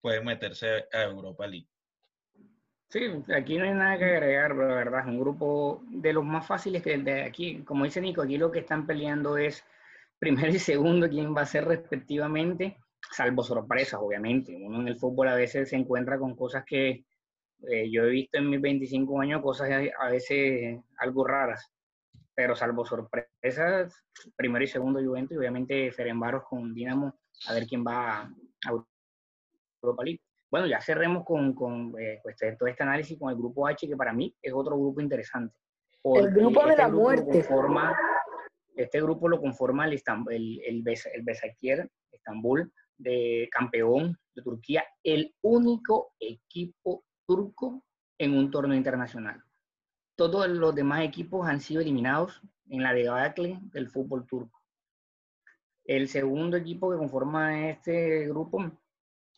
puede 0.00 0.20
meterse 0.20 0.86
a 0.92 1.02
Europa 1.02 1.46
League. 1.46 1.68
Sí, 2.88 3.00
aquí 3.34 3.58
no 3.58 3.64
hay 3.64 3.74
nada 3.74 3.98
que 3.98 4.04
agregar, 4.04 4.54
pero 4.54 4.68
la 4.68 4.74
verdad 4.76 5.00
es 5.00 5.06
un 5.06 5.18
grupo 5.18 5.82
de 5.88 6.12
los 6.12 6.24
más 6.24 6.46
fáciles 6.46 6.82
que 6.82 6.96
de 6.98 7.22
aquí. 7.22 7.62
Como 7.64 7.84
dice 7.84 8.00
Nico, 8.00 8.22
aquí 8.22 8.38
lo 8.38 8.50
que 8.52 8.60
están 8.60 8.86
peleando 8.86 9.36
es 9.36 9.64
primero 10.18 10.52
y 10.52 10.58
segundo 10.58 11.08
quién 11.08 11.34
va 11.36 11.42
a 11.42 11.46
ser 11.46 11.64
respectivamente, 11.64 12.78
salvo 13.10 13.42
sorpresas, 13.42 14.00
obviamente. 14.00 14.56
Uno 14.56 14.80
en 14.80 14.88
el 14.88 14.98
fútbol 14.98 15.28
a 15.28 15.34
veces 15.34 15.68
se 15.68 15.76
encuentra 15.76 16.18
con 16.18 16.36
cosas 16.36 16.64
que 16.64 17.04
eh, 17.68 17.90
yo 17.90 18.04
he 18.04 18.10
visto 18.10 18.38
en 18.38 18.50
mis 18.50 18.60
25 18.60 19.20
años, 19.20 19.42
cosas 19.42 19.70
a 19.98 20.08
veces 20.08 20.78
algo 20.98 21.26
raras, 21.26 21.70
pero 22.34 22.54
salvo 22.54 22.84
sorpresas, 22.84 24.04
primero 24.36 24.64
y 24.64 24.68
segundo 24.68 25.00
Juventus 25.02 25.34
y 25.34 25.38
obviamente 25.38 25.90
Ferenbaros 25.90 26.44
con 26.44 26.72
Dinamo, 26.74 27.18
a 27.48 27.54
ver 27.54 27.66
quién 27.66 27.84
va 27.84 28.22
a 28.22 28.30
Europa 29.82 30.04
League. 30.04 30.20
Bueno, 30.56 30.68
ya 30.68 30.80
cerremos 30.80 31.22
con, 31.22 31.52
con 31.52 31.94
eh, 32.00 32.18
pues, 32.22 32.34
todo 32.58 32.66
este 32.66 32.82
análisis 32.82 33.18
con 33.18 33.28
el 33.28 33.36
grupo 33.36 33.66
H, 33.66 33.86
que 33.86 33.94
para 33.94 34.14
mí 34.14 34.34
es 34.40 34.54
otro 34.54 34.74
grupo 34.78 35.02
interesante. 35.02 35.54
El 36.02 36.30
grupo 36.30 36.64
de 36.64 36.70
este 36.70 36.82
la 36.82 36.88
muerte. 36.88 37.44
este 38.74 39.02
grupo 39.02 39.28
lo 39.28 39.38
conforma 39.38 39.84
el, 39.84 39.92
Istanbul, 39.92 40.32
el, 40.32 40.62
el, 40.64 40.82
el 40.86 41.22
Besakier, 41.24 41.90
Estambul, 42.10 42.72
de 42.96 43.50
campeón 43.52 44.18
de 44.34 44.40
Turquía, 44.40 44.82
el 45.02 45.34
único 45.42 46.14
equipo 46.18 47.04
turco 47.26 47.84
en 48.16 48.32
un 48.32 48.50
torneo 48.50 48.78
internacional. 48.78 49.44
Todos 50.14 50.48
los 50.48 50.74
demás 50.74 51.02
equipos 51.02 51.46
han 51.46 51.60
sido 51.60 51.82
eliminados 51.82 52.40
en 52.70 52.82
la 52.82 52.94
debacle 52.94 53.58
del 53.60 53.90
fútbol 53.90 54.26
turco. 54.26 54.62
El 55.84 56.08
segundo 56.08 56.56
equipo 56.56 56.90
que 56.90 56.96
conforma 56.96 57.68
este 57.68 58.26
grupo 58.28 58.72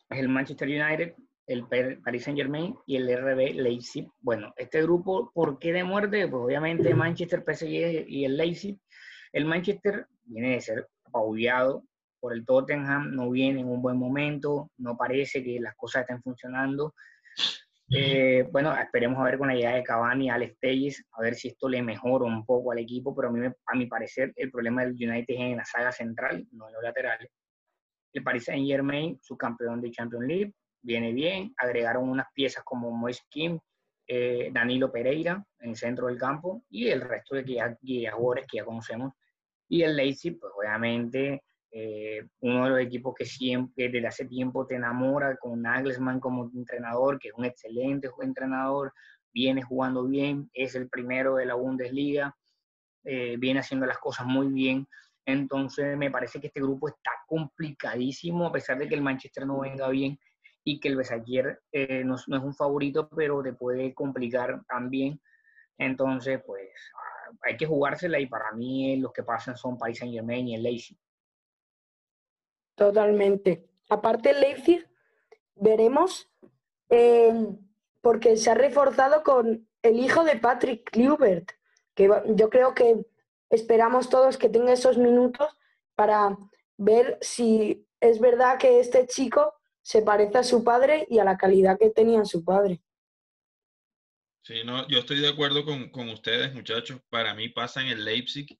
es 0.09 0.19
el 0.19 0.29
Manchester 0.29 0.67
United, 0.67 1.15
el 1.47 1.67
Paris 2.03 2.23
Saint 2.23 2.37
Germain 2.37 2.75
y 2.85 2.95
el 2.95 3.09
RB 3.17 3.55
Leipzig. 3.55 4.07
Bueno, 4.19 4.53
este 4.55 4.81
grupo, 4.83 5.31
¿por 5.33 5.57
qué 5.59 5.73
de 5.73 5.83
muerte? 5.83 6.27
Pues 6.27 6.43
obviamente 6.43 6.93
Manchester, 6.93 7.43
PSG 7.45 8.07
y 8.07 8.25
el 8.25 8.37
Leipzig. 8.37 8.79
El 9.33 9.45
Manchester 9.45 10.05
viene 10.25 10.51
de 10.51 10.61
ser 10.61 10.87
apabullado 11.05 11.83
por 12.19 12.33
el 12.33 12.45
Tottenham, 12.45 13.15
no 13.15 13.29
viene 13.29 13.61
en 13.61 13.67
un 13.67 13.81
buen 13.81 13.97
momento, 13.97 14.69
no 14.77 14.97
parece 14.97 15.43
que 15.43 15.59
las 15.59 15.75
cosas 15.75 16.01
estén 16.01 16.21
funcionando. 16.21 16.93
Eh, 17.91 18.47
bueno, 18.51 18.75
esperemos 18.77 19.19
a 19.19 19.23
ver 19.23 19.39
con 19.39 19.47
la 19.47 19.55
llegada 19.55 19.77
de 19.77 19.83
Cavani 19.83 20.29
Alex 20.29 20.59
Telles, 20.59 21.03
a 21.13 21.21
ver 21.21 21.33
si 21.33 21.47
esto 21.47 21.67
le 21.67 21.81
mejora 21.81 22.25
un 22.25 22.45
poco 22.45 22.71
al 22.71 22.77
equipo, 22.77 23.15
pero 23.15 23.29
a, 23.29 23.31
mí, 23.31 23.47
a 23.47 23.75
mi 23.75 23.87
parecer 23.87 24.31
el 24.35 24.51
problema 24.51 24.83
del 24.83 24.93
United 24.93 25.33
es 25.33 25.39
en 25.39 25.57
la 25.57 25.65
saga 25.65 25.91
central, 25.91 26.45
no 26.51 26.67
en 26.67 26.73
los 26.73 26.83
laterales. 26.83 27.31
El 28.13 28.23
Paris 28.23 28.45
Saint 28.45 28.67
Germain, 28.67 29.17
su 29.21 29.37
campeón 29.37 29.81
de 29.81 29.91
Champions 29.91 30.25
League, 30.25 30.53
viene 30.81 31.13
bien. 31.13 31.53
Agregaron 31.57 32.09
unas 32.09 32.27
piezas 32.33 32.63
como 32.63 32.91
Moise 32.91 33.23
Kim, 33.29 33.59
eh, 34.07 34.49
Danilo 34.51 34.91
Pereira 34.91 35.43
en 35.59 35.69
el 35.69 35.75
centro 35.75 36.07
del 36.07 36.17
campo 36.17 36.63
y 36.69 36.87
el 36.87 37.01
resto 37.01 37.35
de 37.35 37.77
jugadores 38.11 38.45
que 38.49 38.57
ya 38.57 38.65
conocemos. 38.65 39.13
Y 39.67 39.83
el 39.83 39.95
Leipzig, 39.95 40.39
pues 40.39 40.51
obviamente, 40.57 41.43
eh, 41.71 42.27
uno 42.39 42.63
de 42.63 42.69
los 42.71 42.79
equipos 42.79 43.13
que 43.15 43.25
siempre, 43.25 43.89
desde 43.89 44.07
hace 44.07 44.25
tiempo 44.25 44.65
te 44.65 44.75
enamora, 44.75 45.37
con 45.37 45.61
Nagelsmann 45.61 46.19
como 46.19 46.49
entrenador, 46.55 47.19
que 47.19 47.27
es 47.27 47.33
un 47.37 47.45
excelente 47.45 48.09
entrenador, 48.21 48.91
viene 49.31 49.61
jugando 49.61 50.07
bien, 50.07 50.49
es 50.53 50.73
el 50.73 50.89
primero 50.89 51.35
de 51.35 51.45
la 51.45 51.53
Bundesliga, 51.53 52.35
eh, 53.03 53.37
viene 53.37 53.59
haciendo 53.59 53.85
las 53.85 53.99
cosas 53.99 54.25
muy 54.25 54.47
bien. 54.47 54.87
Entonces 55.29 55.97
me 55.97 56.11
parece 56.11 56.39
que 56.39 56.47
este 56.47 56.61
grupo 56.61 56.89
está 56.89 57.11
complicadísimo, 57.27 58.47
a 58.47 58.51
pesar 58.51 58.77
de 58.77 58.87
que 58.87 58.95
el 58.95 59.01
Manchester 59.01 59.45
no 59.45 59.59
venga 59.59 59.87
bien 59.89 60.19
y 60.63 60.79
que 60.79 60.89
el 60.89 60.97
Besaquier 60.97 61.61
eh, 61.71 62.03
no, 62.03 62.15
es 62.15 62.27
un 62.27 62.53
favorito, 62.53 63.09
pero 63.09 63.41
te 63.41 63.53
puede 63.53 63.93
complicar 63.93 64.63
también. 64.67 65.21
Entonces, 65.77 66.41
pues 66.45 66.69
ah, 66.95 67.31
hay 67.43 67.57
que 67.57 67.65
jugársela 67.65 68.19
y 68.19 68.27
para 68.27 68.51
mí 68.51 68.97
los 68.97 69.13
que 69.13 69.23
pasan 69.23 69.55
son 69.55 69.77
Paris 69.77 69.99
Saint 69.99 70.13
Germain 70.13 70.47
y 70.47 70.55
el 70.55 70.63
Leipzig. 70.63 70.97
Totalmente. 72.75 73.69
Aparte 73.89 74.31
el 74.31 74.41
Leipzig, 74.41 74.87
veremos, 75.55 76.29
eh, 76.89 77.33
porque 78.01 78.37
se 78.37 78.51
ha 78.51 78.55
reforzado 78.55 79.23
con 79.23 79.67
el 79.81 79.99
hijo 79.99 80.23
de 80.23 80.37
Patrick 80.37 80.89
Kluivert, 80.89 81.51
que 81.95 82.09
yo 82.35 82.49
creo 82.49 82.73
que 82.73 83.05
esperamos 83.49 84.09
todos 84.09 84.37
que 84.37 84.49
tenga 84.49 84.73
esos 84.73 84.97
minutos 84.97 85.47
para 85.95 86.37
ver 86.77 87.17
si 87.21 87.85
es 87.99 88.19
verdad 88.19 88.57
que 88.57 88.79
este 88.79 89.05
chico 89.07 89.53
se 89.81 90.01
parece 90.01 90.37
a 90.37 90.43
su 90.43 90.63
padre 90.63 91.07
y 91.09 91.19
a 91.19 91.23
la 91.23 91.37
calidad 91.37 91.77
que 91.77 91.89
tenía 91.89 92.23
su 92.25 92.43
padre. 92.43 92.81
Sí, 94.43 94.63
no, 94.65 94.87
yo 94.87 94.99
estoy 94.99 95.19
de 95.19 95.29
acuerdo 95.29 95.65
con, 95.65 96.09
ustedes, 96.09 96.53
muchachos. 96.53 97.01
Para 97.09 97.33
mí 97.33 97.49
pasan 97.49 97.87
el 97.87 98.05
Leipzig 98.05 98.57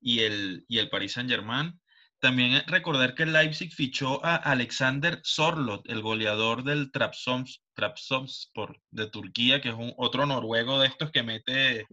y 0.00 0.20
el, 0.20 0.64
y 0.68 0.78
el 0.78 0.90
Paris 0.90 1.12
Saint-Germain. 1.12 1.80
También 2.18 2.62
recordar 2.66 3.14
que 3.14 3.22
el 3.22 3.32
Leipzig 3.32 3.72
fichó 3.72 4.22
a 4.24 4.36
Alexander 4.36 5.20
Sorlot, 5.22 5.88
el 5.88 6.02
goleador 6.02 6.64
del 6.64 6.90
Trabzonspor 6.92 8.78
de 8.90 9.06
Turquía, 9.06 9.62
que 9.62 9.70
es 9.70 9.74
un 9.74 9.94
otro 9.96 10.26
noruego 10.26 10.78
de 10.80 10.88
estos 10.88 11.10
que 11.10 11.22
mete 11.22 11.86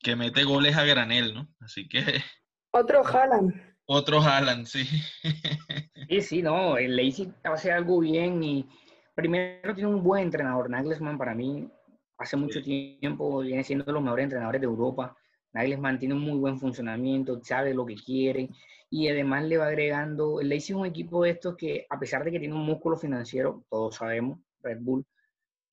que 0.00 0.16
mete 0.16 0.44
goles 0.44 0.76
a 0.76 0.84
granel, 0.84 1.34
¿no? 1.34 1.48
Así 1.60 1.88
que... 1.88 2.00
Otro 2.70 3.04
Haaland. 3.06 3.54
Otro 3.86 4.20
Haaland, 4.20 4.66
sí. 4.66 4.84
Sí, 6.08 6.22
sí, 6.22 6.42
no, 6.42 6.78
el 6.78 6.96
Leipzig 6.96 7.28
va 7.44 7.50
a 7.50 7.54
hacer 7.54 7.72
algo 7.72 8.00
bien 8.00 8.42
y 8.42 8.66
primero 9.14 9.74
tiene 9.74 9.90
un 9.90 10.02
buen 10.02 10.22
entrenador. 10.22 10.70
Nagelsmann 10.70 11.18
para 11.18 11.34
mí 11.34 11.68
hace 12.16 12.34
mucho 12.38 12.62
tiempo 12.62 13.40
viene 13.40 13.62
siendo 13.62 13.84
de 13.84 13.92
los 13.92 14.02
mejores 14.02 14.24
entrenadores 14.24 14.58
de 14.58 14.66
Europa. 14.66 15.14
Nagelsmann 15.52 15.98
tiene 15.98 16.14
un 16.14 16.22
muy 16.22 16.38
buen 16.38 16.58
funcionamiento, 16.58 17.44
sabe 17.44 17.74
lo 17.74 17.84
que 17.84 17.94
quiere 17.94 18.48
y 18.90 19.08
además 19.08 19.44
le 19.44 19.58
va 19.58 19.66
agregando, 19.66 20.40
el 20.40 20.48
Leipzig 20.48 20.74
es 20.74 20.80
un 20.80 20.86
equipo 20.86 21.22
de 21.24 21.30
estos 21.30 21.56
que 21.56 21.86
a 21.90 21.98
pesar 21.98 22.24
de 22.24 22.30
que 22.30 22.40
tiene 22.40 22.54
un 22.54 22.64
músculo 22.64 22.96
financiero, 22.96 23.64
todos 23.68 23.96
sabemos, 23.96 24.38
Red 24.62 24.78
Bull, 24.80 25.04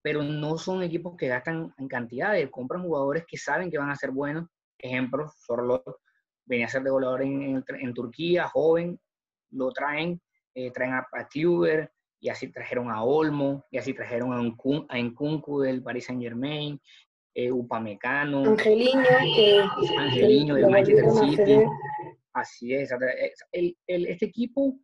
pero 0.06 0.22
no 0.22 0.60
son 0.60 0.84
equipos 0.84 1.18
que 1.18 1.28
gastan 1.28 1.74
en 1.80 1.88
cantidades, 1.88 2.48
compran 2.52 2.84
jugadores 2.84 3.26
que 3.28 3.38
saben 3.38 3.72
que 3.72 3.80
van 3.80 3.90
a 3.90 3.96
ser 3.96 4.12
buenos. 4.12 4.48
Ejemplo, 4.78 5.32
Sorlot 5.36 5.84
venía 6.46 6.68
a 6.68 6.70
ser 6.70 6.84
de 6.84 6.92
goleador 6.92 7.24
en, 7.24 7.64
en, 7.68 7.94
Turquía, 7.96 8.48
joven, 8.48 9.00
lo 9.50 9.72
traen, 9.72 10.22
eh, 10.54 10.70
traen 10.70 10.94
a, 10.94 11.08
a 11.12 11.28
Kluber, 11.28 11.92
y 12.20 12.30
así 12.30 12.52
trajeron 12.52 12.92
a 12.92 13.02
Olmo, 13.02 13.66
y 13.72 13.80
así 13.80 13.96
trajeron 13.96 14.32
a, 14.32 14.42
un, 14.42 14.86
a 14.90 15.00
Nkunku 15.00 15.62
del 15.62 15.82
Paris 15.82 16.06
Saint 16.06 16.22
Germain, 16.22 16.80
eh, 17.34 17.52
Upamecano, 17.52 18.44
Angelino, 18.44 19.02
que, 19.36 19.64
Angelino 19.98 20.54
del 20.54 20.70
Manchester 20.70 21.10
City. 21.10 21.64
Así 22.32 22.76
es, 22.76 22.92
el, 23.52 23.76
el, 23.88 24.06
este 24.06 24.28
equipo 24.28 24.78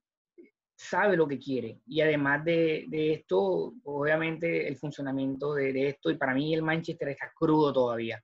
sabe 0.81 1.15
lo 1.15 1.27
que 1.27 1.37
quiere. 1.37 1.79
Y 1.85 2.01
además 2.01 2.43
de, 2.43 2.87
esto, 2.91 3.73
obviamente 3.83 4.67
el 4.67 4.77
funcionamiento 4.77 5.53
de, 5.53 5.87
esto, 5.87 6.09
y 6.09 6.15
para 6.15 6.33
mí 6.33 6.53
el 6.53 6.63
Manchester 6.63 7.09
está 7.09 7.31
crudo 7.35 7.71
todavía. 7.71 8.21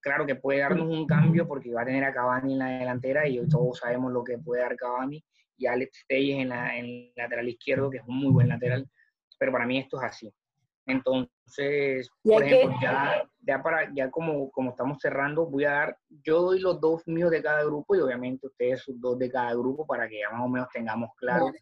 claro 0.00 0.26
que 0.26 0.34
puede 0.34 0.60
darnos 0.60 0.86
un 0.86 1.06
cambio 1.06 1.48
porque 1.48 1.72
va 1.72 1.82
a 1.82 1.86
tener 1.86 2.04
a 2.04 2.12
Cavani 2.12 2.52
en 2.52 2.58
la 2.58 2.78
delantera 2.78 3.26
y 3.26 3.40
todos 3.48 3.78
sabemos 3.78 4.12
lo 4.12 4.22
que 4.22 4.38
puede 4.38 4.62
dar 4.62 4.76
Cavani 4.76 5.24
y 5.56 5.66
Alex 5.66 6.04
Telles 6.06 6.40
en, 6.40 6.50
la, 6.50 6.76
en 6.76 6.84
el 6.84 7.12
lateral 7.16 7.48
izquierdo, 7.48 7.90
que 7.90 7.98
es 7.98 8.04
un 8.06 8.18
muy 8.18 8.32
buen 8.32 8.48
lateral, 8.48 8.86
pero 9.38 9.52
para 9.52 9.66
mí 9.66 9.78
esto 9.78 9.96
es 9.96 10.04
así. 10.04 10.34
Entonces, 10.86 12.08
por 12.22 12.44
ejemplo, 12.44 12.78
ya, 12.80 13.28
ya, 13.40 13.62
para, 13.62 13.92
ya 13.92 14.08
como, 14.08 14.50
como 14.52 14.70
estamos 14.70 14.98
cerrando, 15.00 15.46
voy 15.46 15.64
a 15.64 15.70
dar 15.72 15.98
yo 16.22 16.42
doy 16.42 16.60
los 16.60 16.80
dos 16.80 17.02
míos 17.06 17.30
de 17.32 17.42
cada 17.42 17.64
grupo 17.64 17.96
y 17.96 18.00
obviamente 18.00 18.46
ustedes 18.46 18.82
sus 18.82 19.00
dos 19.00 19.18
de 19.18 19.28
cada 19.28 19.52
grupo 19.52 19.84
para 19.84 20.08
que 20.08 20.20
ya 20.20 20.30
más 20.30 20.42
o 20.42 20.48
menos 20.48 20.68
tengamos 20.72 21.10
claro 21.16 21.52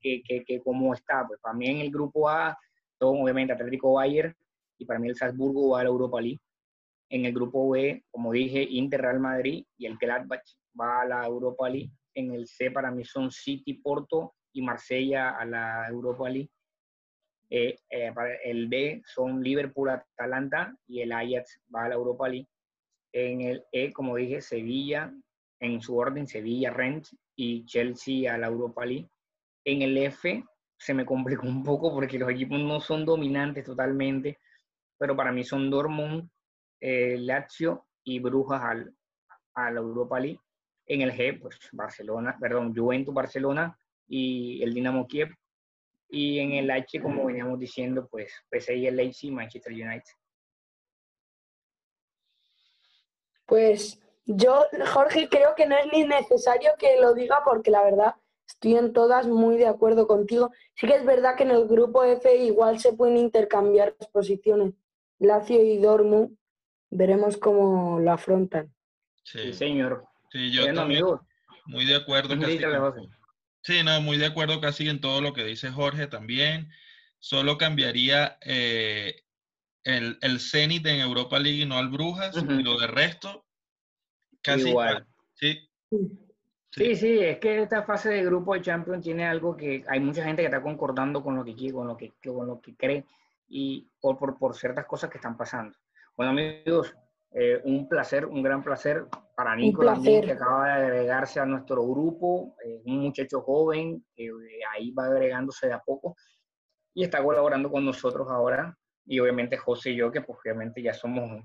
que, 0.00 0.22
que, 0.22 0.60
cómo 0.60 0.92
está. 0.92 1.24
Pues 1.26 1.40
para 1.40 1.54
mí 1.54 1.68
en 1.68 1.78
el 1.78 1.90
grupo 1.90 2.28
A, 2.28 2.58
todo 2.98 3.12
obviamente 3.12 3.52
Atlético 3.52 3.92
Bayern 3.94 4.34
y 4.78 4.84
para 4.84 4.98
mí 4.98 5.08
el 5.08 5.16
Salzburgo 5.16 5.70
va 5.70 5.80
a 5.80 5.84
la 5.84 5.90
Europa 5.90 6.20
League. 6.20 6.40
En 7.10 7.24
el 7.26 7.32
grupo 7.32 7.70
B, 7.70 8.04
como 8.10 8.32
dije, 8.32 8.62
Inter 8.62 9.02
Real 9.02 9.20
Madrid 9.20 9.64
y 9.78 9.86
el 9.86 9.96
Gladbach 9.96 10.42
va 10.78 11.02
a 11.02 11.06
la 11.06 11.26
Europa 11.26 11.68
League. 11.68 11.92
En 12.14 12.32
el 12.32 12.48
C 12.48 12.72
para 12.72 12.90
mí 12.90 13.04
son 13.04 13.30
City, 13.30 13.74
Porto 13.74 14.34
y 14.52 14.62
Marsella 14.62 15.30
a 15.30 15.44
la 15.44 15.86
Europa 15.88 16.28
League. 16.28 16.50
Eh, 17.56 17.78
eh, 17.88 18.12
el 18.42 18.68
D 18.68 19.00
son 19.06 19.40
Liverpool, 19.40 19.88
Atalanta 19.88 20.76
y 20.88 21.02
el 21.02 21.12
Ajax 21.12 21.60
va 21.72 21.84
a 21.84 21.88
la 21.90 21.94
Europa 21.94 22.28
League. 22.28 22.48
En 23.12 23.42
el 23.42 23.64
E, 23.70 23.92
como 23.92 24.16
dije, 24.16 24.40
Sevilla, 24.40 25.14
en 25.60 25.80
su 25.80 25.96
orden, 25.96 26.26
Sevilla, 26.26 26.72
Rennes 26.72 27.16
y 27.36 27.64
Chelsea 27.64 28.34
a 28.34 28.38
la 28.38 28.48
Europa 28.48 28.84
League. 28.84 29.08
En 29.64 29.82
el 29.82 29.96
F 29.98 30.44
se 30.76 30.94
me 30.94 31.06
complicó 31.06 31.46
un 31.46 31.62
poco 31.62 31.94
porque 31.94 32.18
los 32.18 32.28
equipos 32.28 32.58
no 32.58 32.80
son 32.80 33.04
dominantes 33.04 33.62
totalmente, 33.62 34.40
pero 34.98 35.14
para 35.14 35.30
mí 35.30 35.44
son 35.44 35.70
Dortmund, 35.70 36.28
eh, 36.80 37.18
Lazio 37.20 37.86
y 38.02 38.18
Brujas 38.18 38.62
al, 38.64 38.92
a 39.54 39.70
la 39.70 39.78
Europa 39.78 40.18
League. 40.18 40.40
En 40.86 41.02
el 41.02 41.12
G, 41.12 41.40
pues 41.40 41.56
Barcelona, 41.70 42.36
perdón, 42.40 42.74
Juventus, 42.74 43.14
Barcelona 43.14 43.78
y 44.08 44.60
el 44.60 44.74
Dinamo 44.74 45.06
Kiev 45.06 45.32
y 46.14 46.38
en 46.38 46.52
el 46.52 46.70
H, 46.70 47.00
como 47.02 47.24
veníamos 47.24 47.58
diciendo, 47.58 48.06
pues 48.08 48.32
PSG, 48.50 48.92
Leipzig, 48.92 49.32
Manchester 49.32 49.72
United. 49.72 50.14
Pues 53.46 54.00
yo, 54.24 54.64
Jorge, 54.92 55.28
creo 55.28 55.54
que 55.56 55.66
no 55.66 55.76
es 55.76 55.86
ni 55.92 56.04
necesario 56.04 56.70
que 56.78 57.00
lo 57.00 57.14
diga 57.14 57.42
porque 57.44 57.70
la 57.72 57.82
verdad 57.82 58.14
estoy 58.46 58.76
en 58.76 58.92
todas 58.92 59.26
muy 59.26 59.56
de 59.56 59.66
acuerdo 59.66 60.06
contigo. 60.06 60.50
Sí 60.76 60.86
que 60.86 60.94
es 60.94 61.04
verdad 61.04 61.36
que 61.36 61.42
en 61.42 61.50
el 61.50 61.66
grupo 61.66 62.04
F 62.04 62.34
igual 62.36 62.78
se 62.78 62.92
pueden 62.92 63.16
intercambiar 63.16 63.96
las 63.98 64.08
posiciones. 64.08 64.72
Lazio 65.18 65.62
y 65.62 65.78
Dortmund, 65.78 66.36
veremos 66.90 67.36
cómo 67.36 67.98
lo 67.98 68.12
afrontan. 68.12 68.72
Sí, 69.24 69.52
señor. 69.52 70.04
Sí, 70.30 70.52
yo 70.52 70.72
también, 70.72 71.04
muy 71.66 71.84
de 71.84 71.96
acuerdo. 71.96 72.34
Sí, 73.64 73.82
no, 73.82 73.98
muy 74.02 74.18
de 74.18 74.26
acuerdo 74.26 74.60
casi 74.60 74.88
en 74.88 75.00
todo 75.00 75.22
lo 75.22 75.32
que 75.32 75.42
dice 75.42 75.70
Jorge 75.70 76.06
también. 76.06 76.70
Solo 77.18 77.56
cambiaría 77.56 78.36
eh, 78.42 79.22
el, 79.84 80.18
el 80.20 80.38
Zenit 80.38 80.84
en 80.86 81.00
Europa 81.00 81.38
League 81.38 81.62
y 81.62 81.66
no 81.66 81.78
al 81.78 81.88
Brujas, 81.88 82.36
y 82.36 82.62
lo 82.62 82.78
de 82.78 82.86
resto, 82.86 83.46
casi 84.42 84.68
igual. 84.68 85.06
Sí. 85.34 85.66
sí. 86.70 86.94
Sí, 86.94 87.18
es 87.20 87.38
que 87.38 87.62
esta 87.62 87.84
fase 87.84 88.10
de 88.10 88.24
grupo 88.24 88.52
de 88.52 88.60
Champions 88.60 89.02
tiene 89.02 89.24
algo 89.24 89.56
que 89.56 89.82
hay 89.88 90.00
mucha 90.00 90.24
gente 90.24 90.42
que 90.42 90.46
está 90.46 90.60
concordando 90.60 91.22
con 91.22 91.34
lo 91.34 91.44
que 91.44 91.54
quiere, 91.54 91.72
con 91.72 91.86
lo 91.86 91.96
que, 91.96 92.12
con 92.22 92.46
lo 92.46 92.60
que 92.60 92.74
cree 92.74 93.04
y 93.48 93.86
por, 93.98 94.18
por, 94.18 94.36
por 94.36 94.54
ciertas 94.54 94.84
cosas 94.84 95.08
que 95.08 95.18
están 95.18 95.38
pasando. 95.38 95.78
Bueno, 96.16 96.32
amigos, 96.32 96.94
eh, 97.36 97.60
un 97.64 97.88
placer, 97.88 98.26
un 98.26 98.44
gran 98.44 98.62
placer 98.62 99.06
para 99.34 99.56
Nico 99.56 99.84
también, 99.84 100.24
que 100.24 100.32
acaba 100.32 100.66
de 100.66 100.86
agregarse 100.86 101.40
a 101.40 101.44
nuestro 101.44 101.84
grupo, 101.84 102.54
eh, 102.64 102.80
un 102.84 103.00
muchacho 103.00 103.40
joven 103.40 104.04
que 104.14 104.26
eh, 104.26 104.60
ahí 104.72 104.92
va 104.92 105.06
agregándose 105.06 105.66
de 105.66 105.72
a 105.72 105.80
poco 105.80 106.14
y 106.94 107.02
está 107.02 107.20
colaborando 107.24 107.72
con 107.72 107.84
nosotros 107.84 108.28
ahora. 108.30 108.78
Y 109.04 109.18
obviamente 109.18 109.56
José 109.56 109.90
y 109.90 109.96
yo, 109.96 110.12
que 110.12 110.20
pues 110.20 110.38
obviamente 110.44 110.80
ya 110.80 110.94
somos 110.94 111.42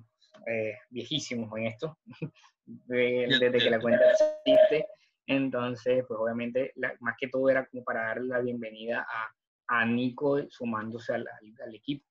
viejísimos 0.89 1.51
en 1.57 1.67
esto, 1.67 1.97
desde 2.65 3.51
que 3.51 3.69
la 3.69 3.79
cuenta 3.79 4.03
existe. 4.11 4.87
Entonces, 5.25 6.05
pues 6.07 6.19
obviamente, 6.19 6.73
más 6.99 7.15
que 7.19 7.27
todo 7.27 7.49
era 7.49 7.65
como 7.65 7.83
para 7.83 8.07
darle 8.09 8.27
la 8.27 8.39
bienvenida 8.39 9.05
a, 9.07 9.79
a 9.79 9.85
Nico 9.85 10.39
sumándose 10.49 11.13
al 11.13 11.25
equipo. 11.73 12.08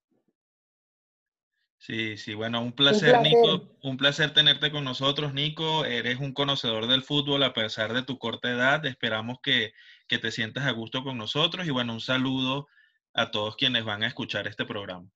Sí, 1.78 2.16
sí, 2.16 2.34
bueno, 2.34 2.60
un 2.60 2.72
placer, 2.72 3.20
Nico. 3.22 3.68
Un 3.82 3.96
placer 3.96 4.34
tenerte 4.34 4.70
con 4.70 4.84
nosotros, 4.84 5.32
Nico. 5.32 5.84
Eres 5.84 6.18
un 6.18 6.32
conocedor 6.32 6.88
del 6.88 7.02
fútbol 7.02 7.42
a 7.44 7.54
pesar 7.54 7.92
de 7.92 8.02
tu 8.02 8.18
corta 8.18 8.50
edad. 8.50 8.84
Esperamos 8.84 9.38
que, 9.42 9.72
que 10.08 10.18
te 10.18 10.32
sientas 10.32 10.66
a 10.66 10.72
gusto 10.72 11.04
con 11.04 11.16
nosotros 11.16 11.66
y 11.66 11.70
bueno, 11.70 11.92
un 11.92 12.00
saludo 12.00 12.66
a 13.14 13.30
todos 13.30 13.56
quienes 13.56 13.84
van 13.84 14.02
a 14.02 14.08
escuchar 14.08 14.46
este 14.48 14.64
programa. 14.64 15.08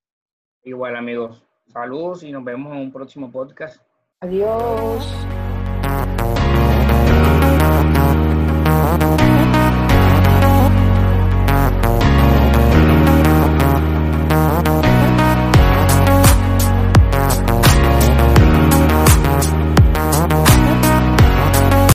Igual, 0.63 0.97
amigos. 0.97 1.43
Saludos 1.67 2.23
y 2.23 2.33
nos 2.33 2.45
vemos 2.45 2.73
en 2.73 2.79
un 2.79 2.93
próximo 2.93 3.31
podcast. 3.31 3.83
Adiós. 4.21 5.05